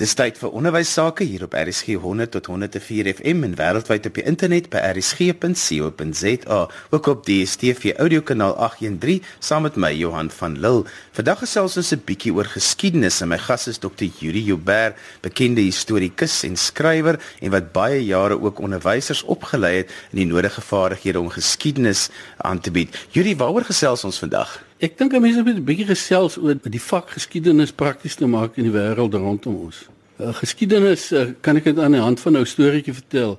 Dis 0.00 0.14
tyd 0.16 0.38
vir 0.40 0.54
onderwys 0.56 0.88
sake 0.96 1.26
hier 1.28 1.42
op 1.44 1.52
RSG 1.52 1.98
100 2.00 2.30
tot 2.32 2.46
104 2.48 3.10
FM 3.18 3.42
en 3.44 3.56
wêreldwyd 3.58 4.06
op 4.08 4.14
die 4.16 4.22
internet 4.24 4.70
by 4.72 4.80
rsg.co.za, 4.94 6.60
ook 6.96 7.08
op 7.12 7.26
die 7.26 7.42
DStv 7.44 7.92
audiokanaal 8.00 8.54
813 8.56 9.20
saam 9.44 9.66
met 9.68 9.76
my 9.76 9.90
Johan 9.92 10.30
van 10.32 10.56
Lille. 10.56 10.86
Vandag 11.18 11.42
gesels 11.44 11.76
ons 11.76 11.92
'n 11.92 12.00
bietjie 12.08 12.32
oor 12.32 12.48
geskiedenis 12.48 13.20
en 13.20 13.28
my 13.28 13.38
gas 13.38 13.68
is 13.68 13.78
Dr. 13.78 14.08
Yuri 14.20 14.40
Joubert, 14.40 14.96
bekende 15.20 15.60
historikus 15.60 16.44
en 16.48 16.56
skrywer 16.56 17.20
en 17.40 17.50
wat 17.50 17.72
baie 17.72 18.00
jare 18.00 18.40
ook 18.40 18.58
onderwysers 18.58 19.22
opgelei 19.22 19.76
het 19.84 19.92
in 20.12 20.24
die 20.24 20.32
nodige 20.32 20.60
vaardighede 20.60 21.20
om 21.20 21.28
geskiedenis 21.28 22.08
aan 22.38 22.60
te 22.60 22.70
bied. 22.70 22.96
Yuri, 23.12 23.36
waaroor 23.36 23.64
gesels 23.64 24.04
ons 24.04 24.18
vandag? 24.18 24.69
Ek 24.80 24.94
dink 24.96 25.12
mense 25.12 25.42
moet 25.44 25.58
'n 25.60 25.64
bietjie 25.64 25.84
gesels 25.84 26.38
oor 26.40 26.56
die 26.56 26.80
vak 26.80 27.10
geskiedenis 27.12 27.72
prakties 27.72 28.14
te 28.16 28.26
maak 28.26 28.56
in 28.56 28.64
die 28.64 28.72
wêreld 28.72 29.12
rondom 29.12 29.56
ons. 29.66 29.82
Uh, 30.16 30.32
geskiedenis 30.32 31.12
uh, 31.12 31.34
kan 31.44 31.56
ek 31.60 31.64
dit 31.64 31.78
aan 31.78 31.92
die 31.92 32.00
hand 32.00 32.20
van 32.20 32.38
'n 32.38 32.46
storieetjie 32.46 32.94
vertel. 32.96 33.36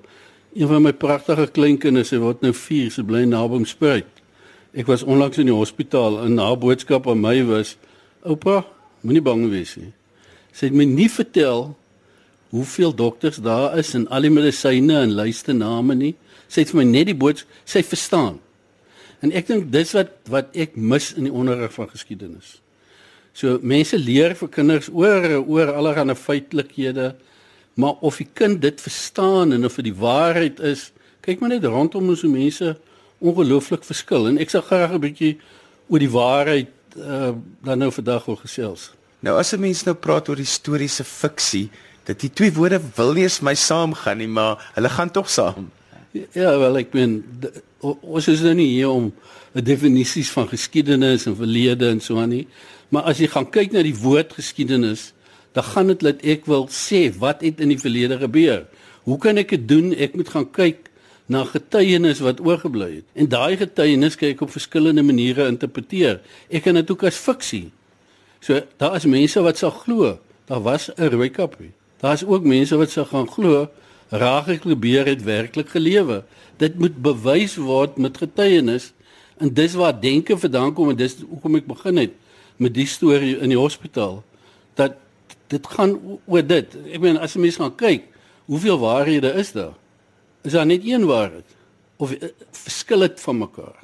Een 0.54 0.68
van 0.68 0.84
my 0.84 0.94
pragtige 0.94 1.48
kleinkinders, 1.48 2.12
hy 2.12 2.20
word 2.22 2.42
nou 2.42 2.54
4, 2.54 2.92
se 2.92 3.04
bly 3.04 3.24
naby 3.26 3.58
hom 3.58 3.66
spruit. 3.66 4.06
Ek 4.74 4.86
was 4.86 5.02
onlangs 5.02 5.42
in 5.42 5.50
die 5.50 5.56
hospitaal 5.56 6.22
en 6.26 6.38
na 6.38 6.56
boodskap 6.56 7.10
aan 7.10 7.22
my 7.22 7.44
was: 7.46 7.78
"Oupa, 8.22 8.66
moenie 9.02 9.22
bang 9.22 9.50
wees 9.50 9.76
nie." 9.78 9.94
Sy 10.54 10.66
het 10.66 10.78
my 10.78 10.86
nie 10.86 11.10
vertel 11.10 11.76
hoeveel 12.52 12.94
dokters 12.94 13.42
daar 13.42 13.80
is 13.80 13.96
en 13.96 14.08
al 14.10 14.22
die 14.22 14.30
medisyne 14.30 14.94
en 14.94 15.16
lyste 15.16 15.54
name 15.54 15.96
nie. 15.96 16.16
Sy 16.48 16.62
het 16.62 16.70
vir 16.70 16.84
my 16.84 16.86
net 16.86 17.06
die 17.06 17.18
boodskap, 17.18 17.50
sy 17.66 17.82
verstaan. 17.82 18.38
En 19.22 19.32
ek 19.32 19.48
dink 19.48 19.72
dis 19.74 19.94
wat 19.98 20.14
wat 20.34 20.56
ek 20.58 20.76
mis 20.76 21.12
in 21.14 21.28
die 21.30 21.34
onderrig 21.34 21.74
van 21.74 21.90
geskiedenis. 21.90 22.60
So 23.38 23.60
mense 23.62 23.98
leer 23.98 24.36
vir 24.36 24.50
kinders 24.52 24.90
oor 24.90 25.38
oor 25.46 25.74
allerlei 25.74 26.16
feitelikhede, 26.16 27.14
maar 27.80 28.02
of 28.02 28.18
die 28.18 28.28
kind 28.34 28.62
dit 28.62 28.82
verstaan 28.82 29.54
en 29.56 29.66
of 29.66 29.78
dit 29.80 29.92
die 29.92 29.96
waarheid 29.96 30.60
is, 30.60 30.90
kyk 31.22 31.40
maar 31.40 31.54
net 31.54 31.66
rondom 31.66 32.10
ons 32.12 32.26
hoe 32.26 32.32
mense 32.32 32.76
ongelooflik 33.22 33.86
verskil 33.86 34.28
en 34.28 34.40
ek 34.42 34.50
sal 34.50 34.66
graag 34.66 34.98
'n 34.98 35.04
bietjie 35.06 35.36
oor 35.88 36.02
die 36.02 36.12
waarheid 36.12 36.74
uh, 36.98 37.32
dan 37.64 37.78
nou 37.80 37.92
vandag 37.92 38.26
wil 38.26 38.40
gesels. 38.42 38.92
Nou 39.22 39.38
as 39.38 39.54
'n 39.54 39.62
mens 39.62 39.86
nou 39.86 39.96
praat 39.96 40.30
oor 40.30 40.38
historiese 40.38 41.04
fiksie, 41.04 41.70
dat 42.04 42.20
die 42.20 42.34
twee 42.34 42.52
woorde 42.54 42.82
wil 42.96 43.14
nie 43.14 43.24
eens 43.24 43.42
my 43.42 43.54
saamgaan 43.54 44.18
nie, 44.18 44.28
maar 44.28 44.72
hulle 44.74 44.90
gaan 44.90 45.12
tog 45.12 45.30
saam. 45.30 45.70
Ja, 46.12 46.58
wel 46.60 46.82
ek 46.82 46.92
meen 46.96 47.22
ons 47.82 48.28
is 48.28 48.44
nou 48.44 48.54
nie 48.58 48.68
hier 48.74 48.92
om 48.92 49.10
definisies 49.56 50.32
van 50.36 50.50
geskiedenis 50.52 51.26
en 51.30 51.38
verlede 51.40 51.88
en 51.90 52.02
so 52.04 52.20
aan 52.20 52.34
nie. 52.34 52.46
Maar 52.92 53.08
as 53.14 53.22
jy 53.24 53.30
gaan 53.32 53.48
kyk 53.50 53.72
na 53.72 53.84
die 53.86 53.96
woord 53.96 54.36
geskiedenis, 54.36 55.12
dan 55.56 55.68
gaan 55.68 55.92
dit 55.92 56.04
dat 56.04 56.24
ek 56.36 56.48
wil 56.52 56.68
sê 56.72 57.08
wat 57.20 57.44
het 57.46 57.64
in 57.64 57.72
die 57.72 57.80
verlede 57.80 58.20
gebeur. 58.20 58.66
Hoe 59.08 59.18
kan 59.24 59.40
ek 59.40 59.56
dit 59.56 59.68
doen? 59.68 59.92
Ek 59.96 60.16
moet 60.16 60.30
gaan 60.32 60.48
kyk 60.52 60.92
na 61.32 61.46
getuienis 61.48 62.20
wat 62.24 62.44
oorgebly 62.44 62.90
het. 63.00 63.08
En 63.16 63.30
daai 63.32 63.56
getuienis 63.60 64.18
kan 64.20 64.34
ek 64.34 64.44
op 64.44 64.52
verskillende 64.52 65.04
maniere 65.08 65.48
interpreteer. 65.48 66.20
Ek 66.52 66.68
kan 66.68 66.76
dit 66.80 66.92
ook 66.92 67.08
as 67.08 67.20
fiksie. 67.20 67.70
So 68.44 68.60
daar 68.82 68.98
is 69.00 69.08
mense 69.08 69.44
wat 69.44 69.62
sal 69.62 69.74
glo 69.84 70.18
daar 70.52 70.64
was 70.64 70.90
'n 70.92 71.08
rooi 71.08 71.30
kappie. 71.30 71.72
Daar 72.02 72.14
is 72.14 72.26
ook 72.26 72.44
mense 72.44 72.76
wat 72.76 72.92
sal 72.92 73.06
gaan 73.06 73.28
glo 73.28 73.70
Rachel 74.12 74.60
Klebeer 74.60 75.08
het 75.08 75.24
werklik 75.24 75.70
gelewe. 75.72 76.24
Dit 76.60 76.76
moet 76.80 76.96
bewys 77.00 77.56
word 77.56 77.98
met 77.98 78.18
getuienis 78.20 78.92
en 79.40 79.54
dis 79.54 79.74
waar 79.74 79.96
denke 79.96 80.38
vandaan 80.38 80.74
kom 80.76 80.92
en 80.92 80.98
dis 81.00 81.16
hoekom 81.24 81.56
ek 81.62 81.70
begin 81.70 81.98
het 82.04 82.18
met 82.62 82.76
die 82.76 82.86
storie 82.86 83.38
in 83.40 83.54
die 83.54 83.60
hospitaal 83.60 84.20
dat 84.76 85.00
dit 85.52 85.68
gaan 85.68 85.96
oor 86.28 86.44
dit. 86.44 86.76
Ek 86.92 87.00
meen 87.02 87.20
as 87.20 87.36
jy 87.36 87.46
mens 87.46 87.60
gaan 87.60 87.74
kyk, 87.80 88.04
hoeveel 88.52 88.78
waarhede 88.82 89.32
is 89.40 89.54
daar? 89.56 89.74
Is 90.44 90.58
daar 90.58 90.68
net 90.68 90.84
een 90.86 91.08
waarheid 91.08 91.58
of 92.02 92.12
uh, 92.12 92.30
verskil 92.52 93.08
dit 93.08 93.24
van 93.24 93.40
mekaar? 93.46 93.80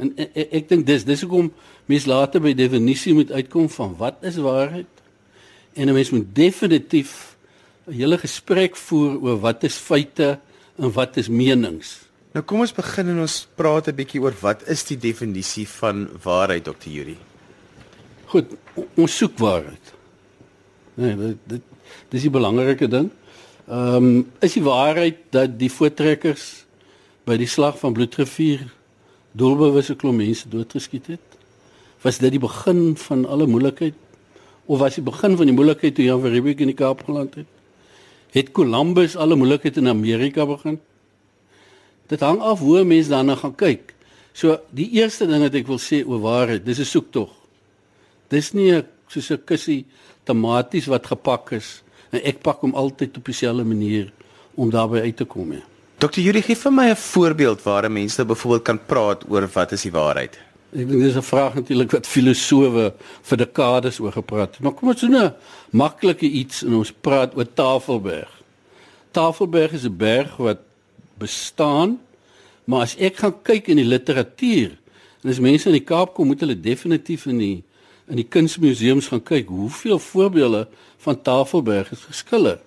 En 0.00 0.12
ek, 0.16 0.30
ek, 0.34 0.54
ek 0.60 0.68
dink 0.68 0.86
dis 0.88 1.04
dis 1.08 1.24
hoekom 1.24 1.50
mens 1.90 2.06
later 2.08 2.44
by 2.44 2.52
definisie 2.56 3.16
moet 3.16 3.32
uitkom 3.32 3.68
van 3.72 3.96
wat 3.98 4.20
is 4.20 4.36
waarheid? 4.36 4.88
En 5.74 5.88
'n 5.88 5.96
mens 5.96 6.10
moet 6.12 6.28
definitief 6.34 7.29
hele 7.92 8.18
gesprek 8.18 8.76
voer 8.76 9.18
oor 9.20 9.40
wat 9.40 9.64
is 9.64 9.76
feite 9.76 10.38
en 10.78 10.92
wat 10.92 11.16
is 11.20 11.28
menings. 11.28 11.98
Nou 12.34 12.44
kom 12.46 12.62
ons 12.62 12.74
begin 12.74 13.10
en 13.10 13.24
ons 13.24 13.36
praat 13.58 13.88
'n 13.88 13.96
bietjie 13.96 14.22
oor 14.22 14.34
wat 14.40 14.62
is 14.68 14.84
die 14.84 14.96
definisie 14.96 15.66
van 15.66 16.08
waarheid 16.22 16.64
Dr. 16.64 16.88
Yuri? 16.88 17.16
Goed, 18.26 18.46
ons 18.96 19.16
soek 19.16 19.38
waarheid. 19.38 19.94
Nee, 20.94 21.16
dit 21.16 21.38
dit 21.46 21.62
dis 22.08 22.22
die 22.22 22.30
belangrike 22.30 22.88
ding. 22.88 23.10
Ehm 23.66 23.96
um, 23.96 24.26
is 24.40 24.54
die 24.54 24.62
waarheid 24.62 25.18
dat 25.30 25.58
die 25.58 25.70
voortrekkers 25.70 26.64
by 27.24 27.36
die 27.36 27.50
slag 27.50 27.78
van 27.78 27.92
Bloedrivier 27.92 28.66
doelbewuste 29.32 29.94
klomp 29.96 30.18
mense 30.18 30.48
doodgeskiet 30.48 31.06
het? 31.06 31.26
Was 32.02 32.18
dit 32.18 32.30
die 32.30 32.42
begin 32.42 32.96
van 32.96 33.26
alle 33.26 33.46
moeilikheid 33.46 33.94
of 34.66 34.78
was 34.78 34.94
die 34.94 35.04
begin 35.04 35.36
van 35.36 35.46
die 35.46 35.54
moeilikheid 35.54 35.94
toe 35.94 36.04
Jan 36.04 36.20
van 36.20 36.30
Riebeeck 36.30 36.60
in 36.60 36.70
die 36.70 36.78
Kaap 36.78 37.04
geland 37.04 37.34
het? 37.34 37.59
Het 38.30 38.52
Columbus 38.52 39.16
alle 39.16 39.36
moeilikheid 39.36 39.76
in 39.76 39.88
Amerika 39.88 40.46
begin. 40.46 40.80
Dit 42.06 42.20
hang 42.20 42.40
af 42.40 42.58
hoe 42.58 42.84
mense 42.84 43.10
daarna 43.10 43.36
gaan 43.38 43.54
kyk. 43.54 43.94
So 44.32 44.58
die 44.70 44.90
eerste 44.98 45.26
ding 45.26 45.42
wat 45.42 45.54
ek 45.54 45.66
wil 45.66 45.78
sê 45.82 46.02
oor 46.06 46.22
waarheid, 46.22 46.64
dis 46.64 46.78
'n 46.78 46.84
soektog. 46.84 47.30
Dis 48.28 48.52
nie 48.52 48.72
'n 48.72 48.86
soos 49.08 49.30
'n 49.30 49.44
kussie 49.44 49.86
tomaties 50.24 50.86
wat 50.86 51.06
gepak 51.06 51.52
is 51.52 51.82
en 52.10 52.20
ek 52.22 52.42
pak 52.42 52.60
hom 52.60 52.74
altyd 52.74 53.16
op 53.16 53.24
dieselfde 53.24 53.64
manier 53.64 54.12
om 54.54 54.70
daarby 54.70 55.00
uit 55.00 55.16
te 55.16 55.24
kom. 55.24 55.52
Ja. 55.52 55.62
Dokter 55.98 56.22
Yuri 56.22 56.42
gee 56.42 56.56
vir 56.56 56.72
my 56.72 56.90
'n 56.90 56.96
voorbeeld 56.96 57.62
waar 57.62 57.90
mense 57.90 58.24
byvoorbeeld 58.24 58.62
kan 58.64 58.80
praat 58.86 59.24
oor 59.28 59.48
wat 59.52 59.72
is 59.72 59.82
die 59.82 59.92
waarheid. 59.92 60.49
Ek 60.70 60.86
dink 60.86 61.02
dis 61.02 61.16
'n 61.16 61.22
vraag 61.22 61.54
natuurlik 61.54 61.90
wat 61.90 62.06
filosowe 62.06 62.94
vir 63.22 63.36
dekades 63.36 63.98
oor 63.98 64.12
gepraat 64.12 64.54
het. 64.54 64.60
Maar 64.60 64.72
kom 64.72 64.88
ons 64.88 65.00
doen 65.00 65.16
'n 65.16 65.34
maklike 65.70 66.26
iets 66.26 66.62
en 66.62 66.74
ons 66.74 66.92
praat 66.92 67.34
oor 67.36 67.46
Tafelberg. 67.54 68.30
Tafelberg 69.10 69.72
is 69.72 69.84
'n 69.84 69.96
berg 69.96 70.36
wat 70.36 70.58
bestaan, 71.18 71.98
maar 72.64 72.82
as 72.82 72.96
ek 72.96 73.16
gaan 73.16 73.42
kyk 73.42 73.68
in 73.68 73.76
die 73.76 73.84
literatuur 73.84 74.78
en 75.22 75.30
as 75.30 75.40
mense 75.40 75.66
in 75.66 75.74
die 75.74 75.84
Kaap 75.84 76.14
kom, 76.14 76.26
moet 76.26 76.40
hulle 76.40 76.60
definitief 76.60 77.26
in 77.26 77.38
die 77.38 77.62
in 78.08 78.16
die 78.16 78.28
kunsmuseums 78.28 79.08
gaan 79.08 79.22
kyk 79.22 79.48
hoeveel 79.48 79.98
voorbeelde 79.98 80.68
van 80.98 81.22
Tafelberg 81.22 81.92
is 81.92 82.04
geskilder. 82.08 82.58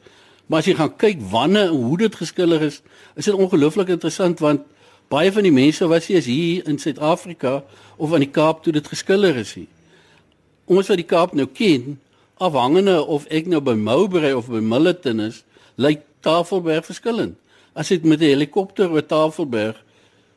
Maar 0.47 0.59
as 0.59 0.65
jy 0.65 0.75
gaan 0.75 0.95
kyk 0.95 1.19
wanneer 1.31 1.67
en 1.67 1.83
hoe 1.83 1.97
dit 1.97 2.15
geskilder 2.15 2.61
is, 2.61 2.81
is 3.15 3.25
dit 3.25 3.33
ongelooflik 3.33 3.87
interessant 3.87 4.39
want 4.39 4.61
baie 5.13 5.31
van 5.33 5.45
die 5.45 5.53
mense 5.53 5.87
was 5.91 6.09
hier 6.09 6.23
hier 6.25 6.65
in 6.69 6.79
Suid-Afrika 6.81 7.61
of 7.97 8.13
aan 8.13 8.25
die 8.25 8.33
Kaap 8.33 8.63
toe 8.63 8.73
dit 8.73 8.87
geskilder 8.87 9.37
is 9.37 9.53
hier. 9.57 9.69
Ons 10.65 10.89
wat 10.89 10.97
die 10.97 11.07
Kaap 11.07 11.35
nou 11.37 11.45
ken, 11.45 11.99
afhangende 12.41 12.97
of 13.05 13.27
ek 13.29 13.49
nou 13.51 13.61
by 13.61 13.75
Mowbray 13.77 14.33
of 14.33 14.49
by 14.49 14.61
Millerton 14.63 15.21
is, 15.27 15.43
lyk 15.75 16.01
Tafelberg 16.25 16.87
verskillend. 16.87 17.35
As 17.75 17.91
ek 17.91 18.03
met 18.03 18.21
'n 18.21 18.33
helikopter 18.33 18.89
oor 18.89 19.05
Tafelberg 19.05 19.77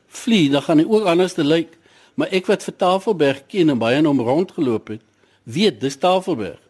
vlieg, 0.09 0.53
dan 0.53 0.62
gaan 0.62 0.78
hy 0.78 0.86
ook 0.88 1.04
anders 1.04 1.34
te 1.34 1.44
lyk, 1.44 1.78
maar 2.15 2.28
ek 2.32 2.47
wat 2.47 2.62
vir 2.62 2.76
Tafelberg 2.76 3.47
ken 3.47 3.70
en 3.70 3.78
baie 3.78 4.09
om 4.09 4.20
rondgeloop 4.20 4.88
het, 4.88 5.00
weet 5.44 5.81
dis 5.81 5.97
Tafelberg. 5.97 6.60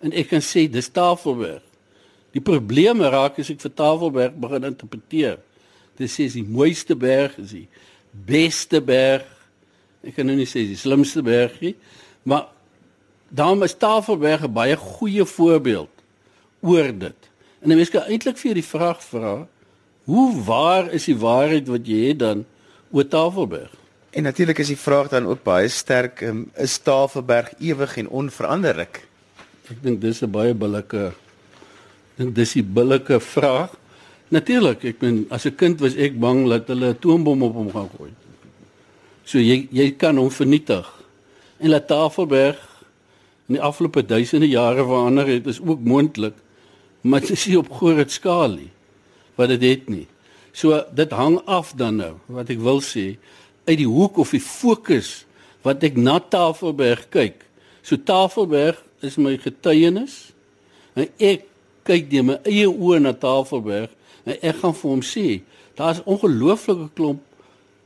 En 0.00 0.12
ek 0.12 0.28
kan 0.28 0.40
sê 0.40 0.70
dis 0.70 0.88
Tafelberg. 0.88 1.62
Die 2.32 2.40
probleme 2.40 3.08
raak 3.08 3.38
as 3.38 3.50
ek 3.50 3.60
vir 3.60 3.74
Tafelberg 3.74 4.34
begin 4.34 4.64
interpreteer. 4.64 5.38
Dit 5.98 6.10
sê 6.12 6.28
die 6.30 6.46
mooiste 6.46 6.96
berg 6.96 7.36
is 7.42 7.54
die 7.56 7.66
beste 8.10 8.80
berg. 8.84 9.26
Ek 10.06 10.14
kan 10.16 10.28
nou 10.28 10.36
nie 10.38 10.48
sê 10.48 10.62
die 10.68 10.78
slimste 10.78 11.24
berg 11.26 11.58
nie, 11.60 11.74
maar 12.22 12.48
daarom 13.28 13.64
is 13.66 13.74
Tafelberg 13.74 14.46
'n 14.46 14.52
baie 14.52 14.76
goeie 14.76 15.24
voorbeeld 15.24 15.90
oor 16.62 16.92
dit. 16.92 17.20
En 17.62 17.70
'n 17.70 17.76
mens 17.76 17.90
kan 17.90 18.06
eintlik 18.06 18.38
vir 18.38 18.54
die 18.54 18.64
vraag 18.64 19.02
vra, 19.02 19.46
hoe 20.04 20.42
waar 20.44 20.92
is 20.92 21.04
die 21.04 21.18
waarheid 21.18 21.68
wat 21.68 21.86
jy 21.86 22.08
het 22.08 22.18
dan 22.18 22.46
oor 22.90 23.08
Tafelberg? 23.08 23.74
En 24.10 24.22
natuurlik 24.22 24.58
is 24.58 24.72
die 24.72 24.78
vraag 24.78 25.08
dan 25.08 25.26
ook 25.26 25.42
baie 25.42 25.68
sterk, 25.68 26.20
um, 26.20 26.50
is 26.56 26.78
Tafelberg 26.78 27.52
ewig 27.58 27.96
en 27.96 28.08
onveranderlik? 28.08 29.04
Ek 29.70 29.82
dink 29.82 30.00
dis 30.00 30.22
'n 30.22 30.30
baie 30.30 30.54
billike 30.54 31.12
dink 32.18 32.34
dis 32.34 32.56
'n 32.56 32.72
billike 32.72 33.20
vraag. 33.20 33.70
Natuurlik, 34.28 34.84
ek 34.84 35.00
meen 35.00 35.24
as 35.30 35.46
'n 35.46 35.56
kind 35.56 35.80
was 35.80 35.96
ek 35.96 36.18
bang 36.20 36.48
dat 36.48 36.68
hulle 36.68 36.86
'n 36.86 36.94
atoombom 36.96 37.42
op 37.42 37.54
hom 37.54 37.70
gaan 37.72 37.90
gooi. 37.96 38.12
So 39.24 39.38
jy 39.38 39.68
jy 39.72 39.96
kan 39.96 40.16
hom 40.16 40.30
vernietig. 40.30 40.86
En 41.58 41.70
laat 41.70 41.88
Tafelberg 41.88 42.58
in 43.48 43.54
die 43.54 43.62
afgelope 43.62 44.06
duisende 44.06 44.48
jare 44.48 44.84
verander 44.84 45.26
het 45.26 45.46
is 45.46 45.60
ook 45.60 45.80
moontlik, 45.80 46.34
maar 47.00 47.20
dit 47.20 47.30
is 47.30 47.46
nie 47.46 47.58
op 47.58 47.72
groot 47.72 48.10
skaal 48.10 48.50
nie. 48.50 48.70
Wat 49.34 49.48
dit 49.48 49.62
het 49.62 49.88
nie. 49.88 50.06
So 50.52 50.84
dit 50.94 51.10
hang 51.10 51.40
af 51.46 51.72
dan 51.76 51.96
nou 51.96 52.14
wat 52.26 52.50
ek 52.50 52.60
wil 52.60 52.80
sê 52.80 53.16
uit 53.64 53.78
die 53.78 53.88
hoek 53.88 54.18
of 54.18 54.30
die 54.30 54.40
fokus 54.40 55.24
wat 55.62 55.82
ek 55.82 55.96
na 55.96 56.18
Tafelberg 56.18 57.08
kyk. 57.10 57.44
So 57.82 57.96
Tafelberg 57.96 58.80
is 59.00 59.16
my 59.16 59.36
getuienis 59.36 60.32
en 60.94 61.08
ek 61.18 61.44
kyk 61.88 62.10
deur 62.10 62.24
my 62.24 62.40
eie 62.44 62.68
oë 62.68 63.00
na 63.00 63.12
Tafelberg 63.12 63.94
ek 64.36 64.60
gaan 64.60 64.74
vir 64.74 64.90
hom 64.90 65.04
sê, 65.04 65.40
daar's 65.78 66.02
ongelooflike 66.04 66.90
klomp 66.94 67.22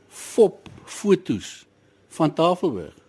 fop 0.09 0.69
fotos 0.85 1.65
van 2.09 2.33
Tafelberg 2.33 3.03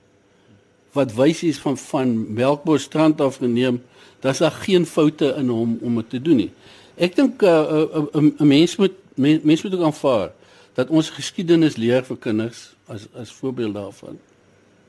wat 0.94 1.14
wys 1.18 1.42
is 1.42 1.58
van 1.58 1.76
van 1.78 2.34
Melkbos 2.34 2.86
strand 2.86 3.20
af 3.20 3.40
geneem, 3.42 3.82
daar's 4.22 4.38
daar 4.38 4.54
geen 4.62 4.86
foute 4.86 5.34
in 5.38 5.48
hom 5.48 5.78
om 5.82 5.94
dit 5.94 6.10
te 6.10 6.20
doen 6.22 6.36
nie. 6.44 6.52
Ek 6.94 7.16
dink 7.16 7.42
'n 7.42 7.46
uh, 7.46 7.50
'n 7.50 7.88
uh, 7.98 8.06
uh, 8.14 8.30
uh, 8.38 8.46
mens 8.46 8.76
moet 8.76 8.94
mens, 9.14 9.42
mens 9.42 9.62
moet 9.62 9.74
ook 9.74 9.82
aanvaar 9.82 10.30
dat 10.74 10.88
ons 10.88 11.10
geskiedenis 11.10 11.76
leer 11.76 12.04
vir 12.04 12.16
kinders 12.16 12.74
as 12.86 13.06
as 13.14 13.32
voorbeeld 13.32 13.74
daarvan. 13.74 14.18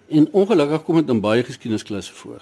En 0.08 0.28
ongelukkig 0.32 0.84
kom 0.84 0.96
dit 0.96 1.10
in 1.10 1.22
baie 1.22 1.44
geskiedenisklasse 1.44 2.14
voor 2.14 2.42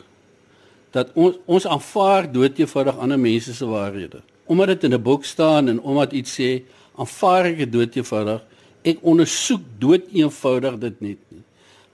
dat 0.91 1.09
ons 1.13 1.35
ons 1.45 1.67
aanvaar 1.67 2.31
doodgewoonig 2.31 2.97
ander 2.97 3.19
mense 3.19 3.53
se 3.53 3.65
waarhede. 3.65 4.21
Omdat 4.45 4.67
dit 4.67 4.83
in 4.83 4.93
'n 4.93 5.01
boek 5.01 5.25
staan 5.25 5.67
en 5.67 5.81
omdat 5.81 6.13
iets 6.13 6.39
sê, 6.39 6.63
aanvaar 6.95 7.45
ek 7.45 7.57
dit 7.57 7.71
doodgewoonig. 7.71 8.41
Ek 8.83 8.97
ondersoek 9.01 9.61
doodeenvoudig 9.79 10.77
dit 10.79 11.01
net 11.01 11.17
nie. 11.29 11.41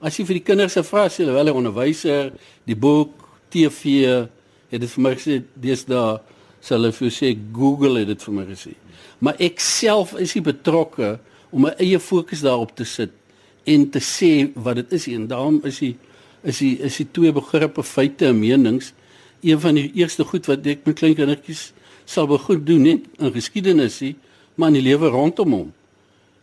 As 0.00 0.16
jy 0.16 0.24
vir 0.24 0.34
die 0.34 0.44
kinders 0.44 0.72
se 0.72 0.82
vra, 0.82 1.08
sê 1.08 1.24
hulle 1.24 1.32
wel 1.32 1.48
'n 1.48 1.56
onderwyser, 1.56 2.32
die 2.64 2.76
boek, 2.76 3.12
TV, 3.50 4.28
het 4.70 4.80
dit 4.80 4.90
vir 4.90 5.02
my 5.02 5.14
gesê 5.14 5.42
daar 5.86 6.20
sal 6.60 6.78
hulle 6.78 6.92
vir 6.92 7.10
sê 7.10 7.36
Google 7.52 7.98
het 8.00 8.08
dit 8.08 8.22
vir 8.22 8.34
my 8.34 8.44
gesê. 8.44 8.74
Maar 9.20 9.34
ek 9.40 9.60
self 9.60 10.14
is 10.20 10.34
nie 10.34 10.44
betrokke 10.44 11.18
om 11.50 11.62
my 11.66 11.74
eie 11.78 11.98
fokus 11.98 12.44
daarop 12.44 12.74
te 12.76 12.84
sit 12.84 13.10
en 13.68 13.88
te 13.90 14.00
sê 14.00 14.50
wat 14.54 14.76
dit 14.80 14.92
is 14.92 15.08
en 15.08 15.26
daarom 15.30 15.60
is 15.64 15.80
die 15.82 15.96
is 16.42 16.60
die 16.62 16.78
is 16.80 16.96
die 16.96 17.08
twee 17.12 17.32
begrippe 17.36 17.82
feite 17.84 18.30
en 18.30 18.38
menings 18.40 18.94
een 19.44 19.60
van 19.60 19.76
die 19.76 19.90
eerste 20.00 20.24
goed 20.24 20.48
wat 20.48 20.66
ek 20.66 20.86
met 20.86 20.96
klein 21.00 21.16
kindertjies 21.18 21.70
sal 22.10 22.26
begin 22.30 22.64
doen 22.66 22.86
net 22.88 23.06
in 23.18 23.34
geskiedenis 23.34 24.00
nie 24.04 24.14
maar 24.54 24.72
in 24.72 24.80
die 24.80 24.88
lewe 24.88 25.12
rondom 25.14 25.56
hom 25.58 25.68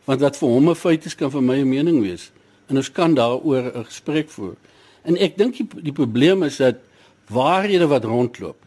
want 0.07 0.23
wat 0.23 0.39
vir 0.39 0.49
hom 0.55 0.69
'n 0.69 0.75
feit 0.75 1.05
is 1.05 1.15
kan 1.15 1.31
vir 1.31 1.41
my 1.41 1.57
'n 1.59 1.69
mening 1.69 2.01
wees 2.01 2.31
en 2.69 2.77
ons 2.77 2.91
kan 2.91 3.15
daaroor 3.15 3.71
'n 3.75 3.85
gesprek 3.85 4.29
voer 4.29 4.55
en 5.03 5.17
ek 5.17 5.37
dink 5.37 5.57
die, 5.57 5.67
die 5.91 5.97
probleem 6.01 6.43
is 6.43 6.57
dat 6.57 6.79
waarhede 7.27 7.87
wat 7.87 8.03
rondloop 8.03 8.57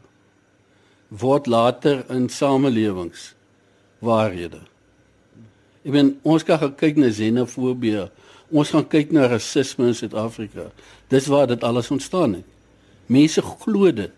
word 1.11 1.47
later 1.47 2.05
in 2.09 2.29
samelewings 2.29 3.35
waarhede. 3.99 4.63
Ek 5.83 5.93
bedoel 5.93 6.13
ons 6.23 6.45
kan 6.47 6.71
kyk 6.79 7.01
na 7.01 7.11
xenofobie, 7.11 8.07
ons 8.51 8.73
gaan 8.75 8.87
kyk 8.91 9.13
na 9.17 9.27
rasisme 9.31 9.89
in 9.91 9.97
Suid-Afrika. 9.97 10.69
Dis 11.11 11.29
waar 11.31 11.49
dit 11.51 11.63
alles 11.67 11.91
ontstaan 11.91 12.41
het. 12.41 12.47
Mense 13.11 13.43
glo 13.43 13.91
dit. 13.91 14.15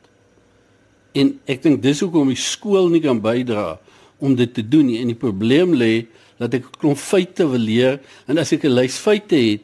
En 1.12 1.40
ek 1.46 1.62
dink 1.62 1.82
dis 1.82 2.00
hoekom 2.00 2.28
die 2.32 2.40
skool 2.40 2.88
nie 2.88 3.02
kan 3.04 3.20
bydra 3.20 3.78
om 4.22 4.36
dit 4.38 4.54
te 4.54 4.62
doen 4.62 4.86
nie. 4.86 5.00
En 5.02 5.12
die 5.12 5.18
probleem 5.18 5.74
lê 5.74 6.06
dat 6.38 6.54
ek 6.54 6.64
'n 6.64 6.78
klomp 6.78 6.98
feite 6.98 7.46
wil 7.46 7.60
leer 7.60 8.00
en 8.26 8.38
as 8.38 8.52
ek 8.52 8.64
'n 8.64 8.74
lys 8.74 8.96
feite 8.96 9.36
het, 9.36 9.62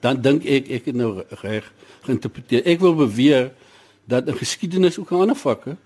dan 0.00 0.20
dink 0.20 0.44
ek 0.44 0.70
ek 0.70 0.84
het 0.84 0.94
nou 0.94 1.22
reg 1.42 1.64
geïnterpreteer. 2.02 2.66
Ek 2.66 2.80
wil 2.80 2.94
beweer 2.94 3.52
dat 4.06 4.28
in 4.28 4.36
geskiedenis 4.36 4.98
ook 4.98 5.12
aan 5.12 5.20
ander 5.20 5.36
vakke 5.36 5.76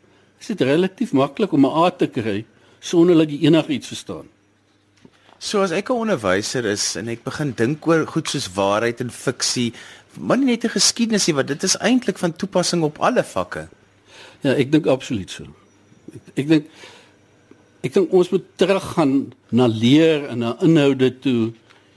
is 0.40 0.46
dit 0.46 0.60
relatief 0.60 1.12
maklik 1.12 1.52
om 1.52 1.66
'n 1.66 1.74
A 1.84 1.90
te 1.90 2.06
kry 2.06 2.44
sonder 2.80 3.16
dat 3.16 3.30
jy 3.30 3.46
enigiets 3.46 3.88
verstaan. 3.88 4.28
So 5.38 5.60
as 5.62 5.70
ek 5.70 5.90
'n 5.90 6.00
onderwyser 6.04 6.64
is 6.64 6.96
en 6.96 7.08
ek 7.08 7.24
begin 7.24 7.52
dink 7.52 7.86
oor 7.86 8.06
goed 8.06 8.28
soos 8.28 8.48
waarheid 8.54 9.00
en 9.00 9.10
fiksie, 9.10 9.72
maar 10.18 10.38
nie 10.38 10.46
net 10.46 10.64
'n 10.64 10.68
geskiedenis 10.78 11.26
nie, 11.26 11.34
want 11.34 11.48
dit 11.48 11.62
is 11.62 11.76
eintlik 11.76 12.18
van 12.18 12.32
toepassing 12.32 12.82
op 12.82 12.98
alle 12.98 13.24
vakke. 13.24 13.68
Ja, 14.44 14.52
ek 14.60 14.68
dink 14.74 14.86
absoluut 14.92 15.32
so. 15.32 15.46
Ek, 16.12 16.44
ek 16.44 16.50
dink 16.50 16.72
ek 17.84 17.92
dink 17.96 18.12
ons 18.16 18.30
moet 18.32 18.44
teruggaan 18.60 19.12
na 19.52 19.66
leer 19.68 20.26
en 20.32 20.40
na 20.40 20.50
inhoude 20.64 21.10
toe 21.24 21.52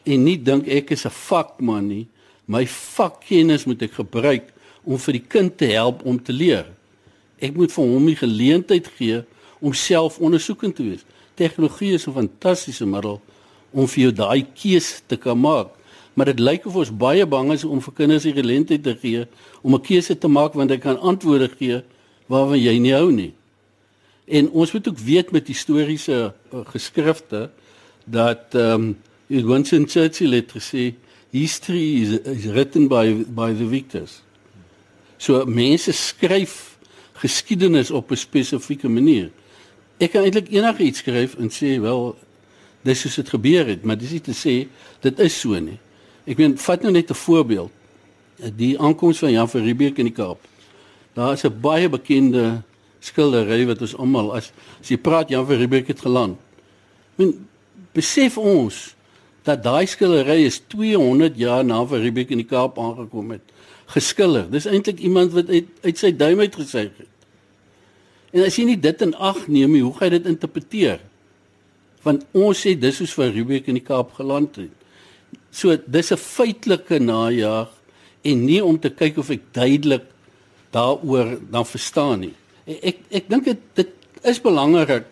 en 0.07 0.23
nie 0.23 0.37
dink 0.39 0.67
ek 0.67 0.91
is 0.95 1.05
'n 1.05 1.11
vakman 1.11 1.87
nie. 1.87 2.07
My 2.47 2.63
vakkennis 2.65 3.65
moet 3.67 3.81
ek 3.83 3.99
gebruik 3.99 4.51
om 4.83 4.97
vir 4.97 5.13
die 5.19 5.27
kind 5.27 5.57
te 5.57 5.67
help 5.75 6.03
om 6.05 6.19
te 6.19 6.31
leer. 6.31 6.65
Ek 7.39 7.55
moet 7.55 7.71
vir 7.71 7.83
hom 7.83 8.05
die 8.05 8.15
geleentheid 8.15 8.87
gee 8.97 9.23
om 9.59 9.73
self 9.73 10.19
ondersoekend 10.19 10.75
te 10.75 10.83
wees. 10.83 11.03
Tegnologie 11.35 11.93
is 11.93 12.07
'n 12.07 12.13
fantastiese 12.13 12.85
middel 12.85 13.21
om 13.71 13.87
vir 13.87 14.03
jou 14.03 14.11
daai 14.11 14.45
keuse 14.55 15.01
te 15.07 15.17
kan 15.17 15.39
maak. 15.39 15.67
Maar 16.13 16.25
dit 16.25 16.39
lyk 16.39 16.65
of 16.65 16.75
ons 16.75 16.97
baie 16.97 17.25
bang 17.25 17.51
is 17.51 17.63
om 17.63 17.81
vir 17.81 17.93
kinders 17.93 18.23
die 18.23 18.33
geleentheid 18.33 18.83
te 18.83 18.95
gee 18.95 19.27
om 19.61 19.75
'n 19.75 19.81
keuse 19.81 20.17
te 20.17 20.27
maak 20.27 20.53
want 20.53 20.69
hy 20.69 20.77
kan 20.77 20.99
antwoorde 20.99 21.49
gee 21.59 21.83
waarvan 22.27 22.59
jy 22.59 22.77
nie 22.79 22.93
hou 22.93 23.11
nie. 23.11 23.33
En 24.27 24.49
ons 24.51 24.71
moet 24.71 24.87
ook 24.87 24.99
weet 24.99 25.31
met 25.31 25.47
historiese 25.47 26.33
uh, 26.53 26.63
geskrifte 26.67 27.49
dat 28.05 28.55
ehm 28.55 28.73
um, 28.73 28.95
Winston 29.27 29.83
Churchill 29.87 30.31
het 30.31 30.53
gesê 30.55 30.93
history 31.35 32.01
is, 32.01 32.19
is 32.23 32.45
written 32.45 32.87
by 32.87 33.25
by 33.27 33.51
the 33.53 33.67
victors. 33.67 34.21
So 35.17 35.43
mense 35.45 35.91
skryf 35.91 36.77
geskiedenis 37.19 37.91
op 37.91 38.11
'n 38.11 38.15
spesifieke 38.15 38.89
manier. 38.89 39.31
Ek 39.97 40.11
kan 40.11 40.23
eintlik 40.23 40.47
enigiets 40.49 40.99
skryf 40.99 41.35
en 41.35 41.49
sê 41.49 41.81
wel 41.81 42.15
dis 42.81 43.03
hoe 43.03 43.11
dit 43.15 43.29
gebeur 43.29 43.65
het, 43.67 43.83
maar 43.83 43.97
dis 43.97 44.11
nie 44.11 44.21
te 44.21 44.35
sê 44.35 44.67
dit 45.01 45.19
is 45.19 45.39
so 45.39 45.59
nie. 45.59 45.79
Ek 46.25 46.37
meen 46.37 46.57
vat 46.57 46.81
nou 46.81 46.91
net 46.91 47.09
'n 47.09 47.13
voorbeeld. 47.13 47.71
Die 48.55 48.79
aankoms 48.79 49.17
van 49.17 49.31
Jan 49.31 49.49
van 49.49 49.61
Riebeeck 49.61 49.97
in 49.97 50.05
die 50.05 50.13
Kaap. 50.13 50.39
Daar 51.17 51.33
is 51.33 51.43
'n 51.43 51.59
baie 51.61 51.89
bekende 51.89 52.61
skildery 52.99 53.65
wat 53.65 53.81
ons 53.81 53.95
almal 53.97 54.35
as 54.35 54.51
as 54.81 54.89
jy 54.89 54.97
praat 54.97 55.29
Jan 55.29 55.45
van 55.45 55.57
Riebeeck 55.57 55.87
het 55.87 55.99
geland. 55.99 56.37
Ek 57.13 57.17
meen 57.17 57.47
besef 57.93 58.37
ons 58.37 58.95
dat 59.43 59.63
daai 59.63 59.87
skildery 59.87 60.45
is 60.45 60.61
200 60.67 61.37
jaar 61.37 61.65
na 61.65 61.85
van 61.85 62.01
Riebeeck 62.03 62.29
in 62.29 62.43
die 62.43 62.49
Kaap 62.49 62.77
aangekom 62.79 63.31
het 63.31 63.41
geskilder. 63.87 64.49
Dis 64.51 64.65
eintlik 64.65 64.99
iemand 64.99 65.31
wat 65.33 65.49
uit, 65.49 65.67
uit 65.81 65.97
sy 65.97 66.11
duim 66.11 66.39
uit 66.39 66.55
gesuig 66.55 66.91
het. 66.97 67.13
En 68.31 68.43
as 68.43 68.55
jy 68.55 68.65
nie 68.65 68.79
dit 68.79 69.01
in 69.01 69.15
ag 69.15 69.47
neem 69.47 69.71
nie, 69.71 69.81
hoe 69.81 69.93
gaan 69.93 70.11
jy 70.11 70.19
dit 70.19 70.27
interpreteer? 70.27 70.99
Want 72.03 72.27
ons 72.33 72.59
sê 72.65 72.75
dis 72.75 72.95
soos 72.95 73.13
vir 73.13 73.31
Rubik 73.33 73.67
in 73.67 73.79
die 73.79 73.87
Kaap 73.87 74.13
geland 74.19 74.55
het. 74.55 74.75
So 75.51 75.77
dis 75.87 76.11
'n 76.11 76.17
feitelike 76.17 76.99
najaag 76.99 77.69
en 78.21 78.45
nie 78.45 78.63
om 78.63 78.79
te 78.79 78.89
kyk 78.89 79.17
of 79.17 79.29
ek 79.29 79.41
duidelik 79.53 80.05
daaroor 80.77 81.37
dan 81.51 81.65
verstaan 81.65 82.27
nie. 82.27 82.35
Ek 82.67 82.83
ek, 82.91 83.01
ek 83.21 83.31
dink 83.31 83.49
dit 83.49 83.65
dit 83.79 83.93
is 84.27 84.39
belangrik. 84.43 85.09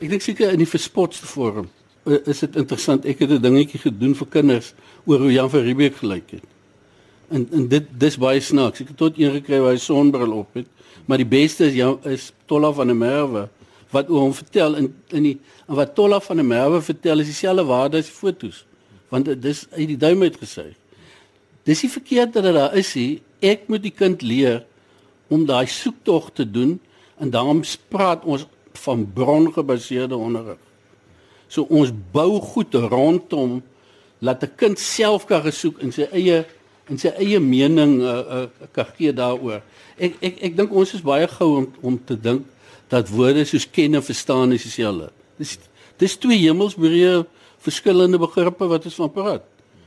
Ek 0.00 0.10
dink 0.12 0.24
seker 0.24 0.52
in 0.52 0.62
die 0.62 0.68
versportsforum 0.68 1.70
is 2.06 2.42
dit 2.44 2.56
interessant. 2.56 3.06
Ek 3.06 3.18
het 3.18 3.30
'n 3.30 3.42
dingetjie 3.42 3.80
gedoen 3.80 4.14
vir 4.14 4.26
kinders 4.26 4.74
oor 5.06 5.18
hoe 5.18 5.32
Jan 5.32 5.50
van 5.50 5.60
Riebeeck 5.60 5.96
gelyk 5.96 6.30
het. 6.30 6.44
En 7.30 7.48
en 7.52 7.68
dit 7.68 7.84
dis 7.98 8.16
baie 8.16 8.40
snaaks. 8.40 8.80
Ek 8.80 8.88
het 8.88 8.96
tot 8.96 9.18
een 9.18 9.32
gekry 9.32 9.60
waar 9.60 9.72
hy 9.72 9.78
sonbril 9.78 10.32
op 10.32 10.54
het, 10.54 10.66
maar 11.06 11.18
die 11.18 11.26
beste 11.26 11.66
is 11.66 11.74
jou 11.74 11.98
is 12.04 12.32
Tolla 12.46 12.72
van 12.72 12.86
der 12.86 12.96
Merwe 12.96 13.48
wat 13.90 14.10
oor 14.10 14.20
hom 14.20 14.34
vertel 14.34 14.74
in 14.74 14.94
in 15.10 15.22
die 15.22 15.38
en 15.68 15.74
wat 15.74 15.94
Tolla 15.94 16.20
van 16.20 16.36
der 16.36 16.44
Merwe 16.44 16.82
vertel 16.82 17.18
is 17.18 17.26
dieselfde 17.26 17.64
waarde 17.64 17.98
as 17.98 18.06
die 18.06 18.14
fotos. 18.14 18.64
Want 19.08 19.24
dit 19.24 19.44
is 19.44 19.66
uit 19.70 19.88
die 19.88 19.96
duim 19.96 20.22
uit 20.22 20.36
gesê. 20.36 20.74
Dis 21.64 21.82
nie 21.82 21.90
verkeerd 21.90 22.32
dat 22.32 22.42
dit 22.42 22.54
daar 22.54 22.74
is 22.76 22.94
nie. 22.94 23.22
Ek 23.40 23.68
moet 23.68 23.82
die 23.82 23.94
kind 23.94 24.22
leer 24.22 24.64
om 25.28 25.46
daai 25.46 25.66
soektog 25.66 26.30
te 26.32 26.50
doen 26.50 26.80
en 27.18 27.30
daarom 27.30 27.62
praat 27.88 28.24
ons 28.24 28.46
van 28.72 29.12
brongebaseerde 29.12 30.16
onderrig. 30.16 30.60
So 31.48 31.66
ons 31.70 31.92
bou 32.12 32.40
goed 32.40 32.74
rondom 32.74 33.62
laat 34.18 34.42
'n 34.42 34.52
kind 34.56 34.78
self 34.78 35.26
kan 35.26 35.42
gesoek 35.42 35.78
in 35.78 35.92
sy 35.92 36.08
eie 36.12 36.44
en 36.88 36.98
sy 36.98 37.08
eie 37.08 37.40
mening 37.40 38.00
uh, 38.00 38.18
uh, 38.18 38.46
kan 38.72 38.86
gee 38.96 39.12
daaroor. 39.12 39.62
Ek 39.98 40.14
ek 40.20 40.42
ek 40.42 40.56
dink 40.56 40.72
ons 40.72 40.94
is 40.94 41.02
baie 41.02 41.26
gou 41.28 41.56
om 41.56 41.66
om 41.80 41.98
te 42.04 42.16
dink 42.20 42.46
dat 42.88 43.08
woorde 43.08 43.44
soos 43.44 43.66
ken 43.70 43.94
en 43.94 44.02
verstaan 44.02 44.52
is 44.52 44.62
dieselfde. 44.62 45.10
Dis 45.38 45.58
dis 45.98 46.16
twee 46.16 46.38
hemelsbreë 46.38 47.24
verskillende 47.58 48.18
begrippe 48.18 48.66
wat 48.66 48.84
ons 48.84 48.94
van 48.94 49.12
praat. 49.12 49.44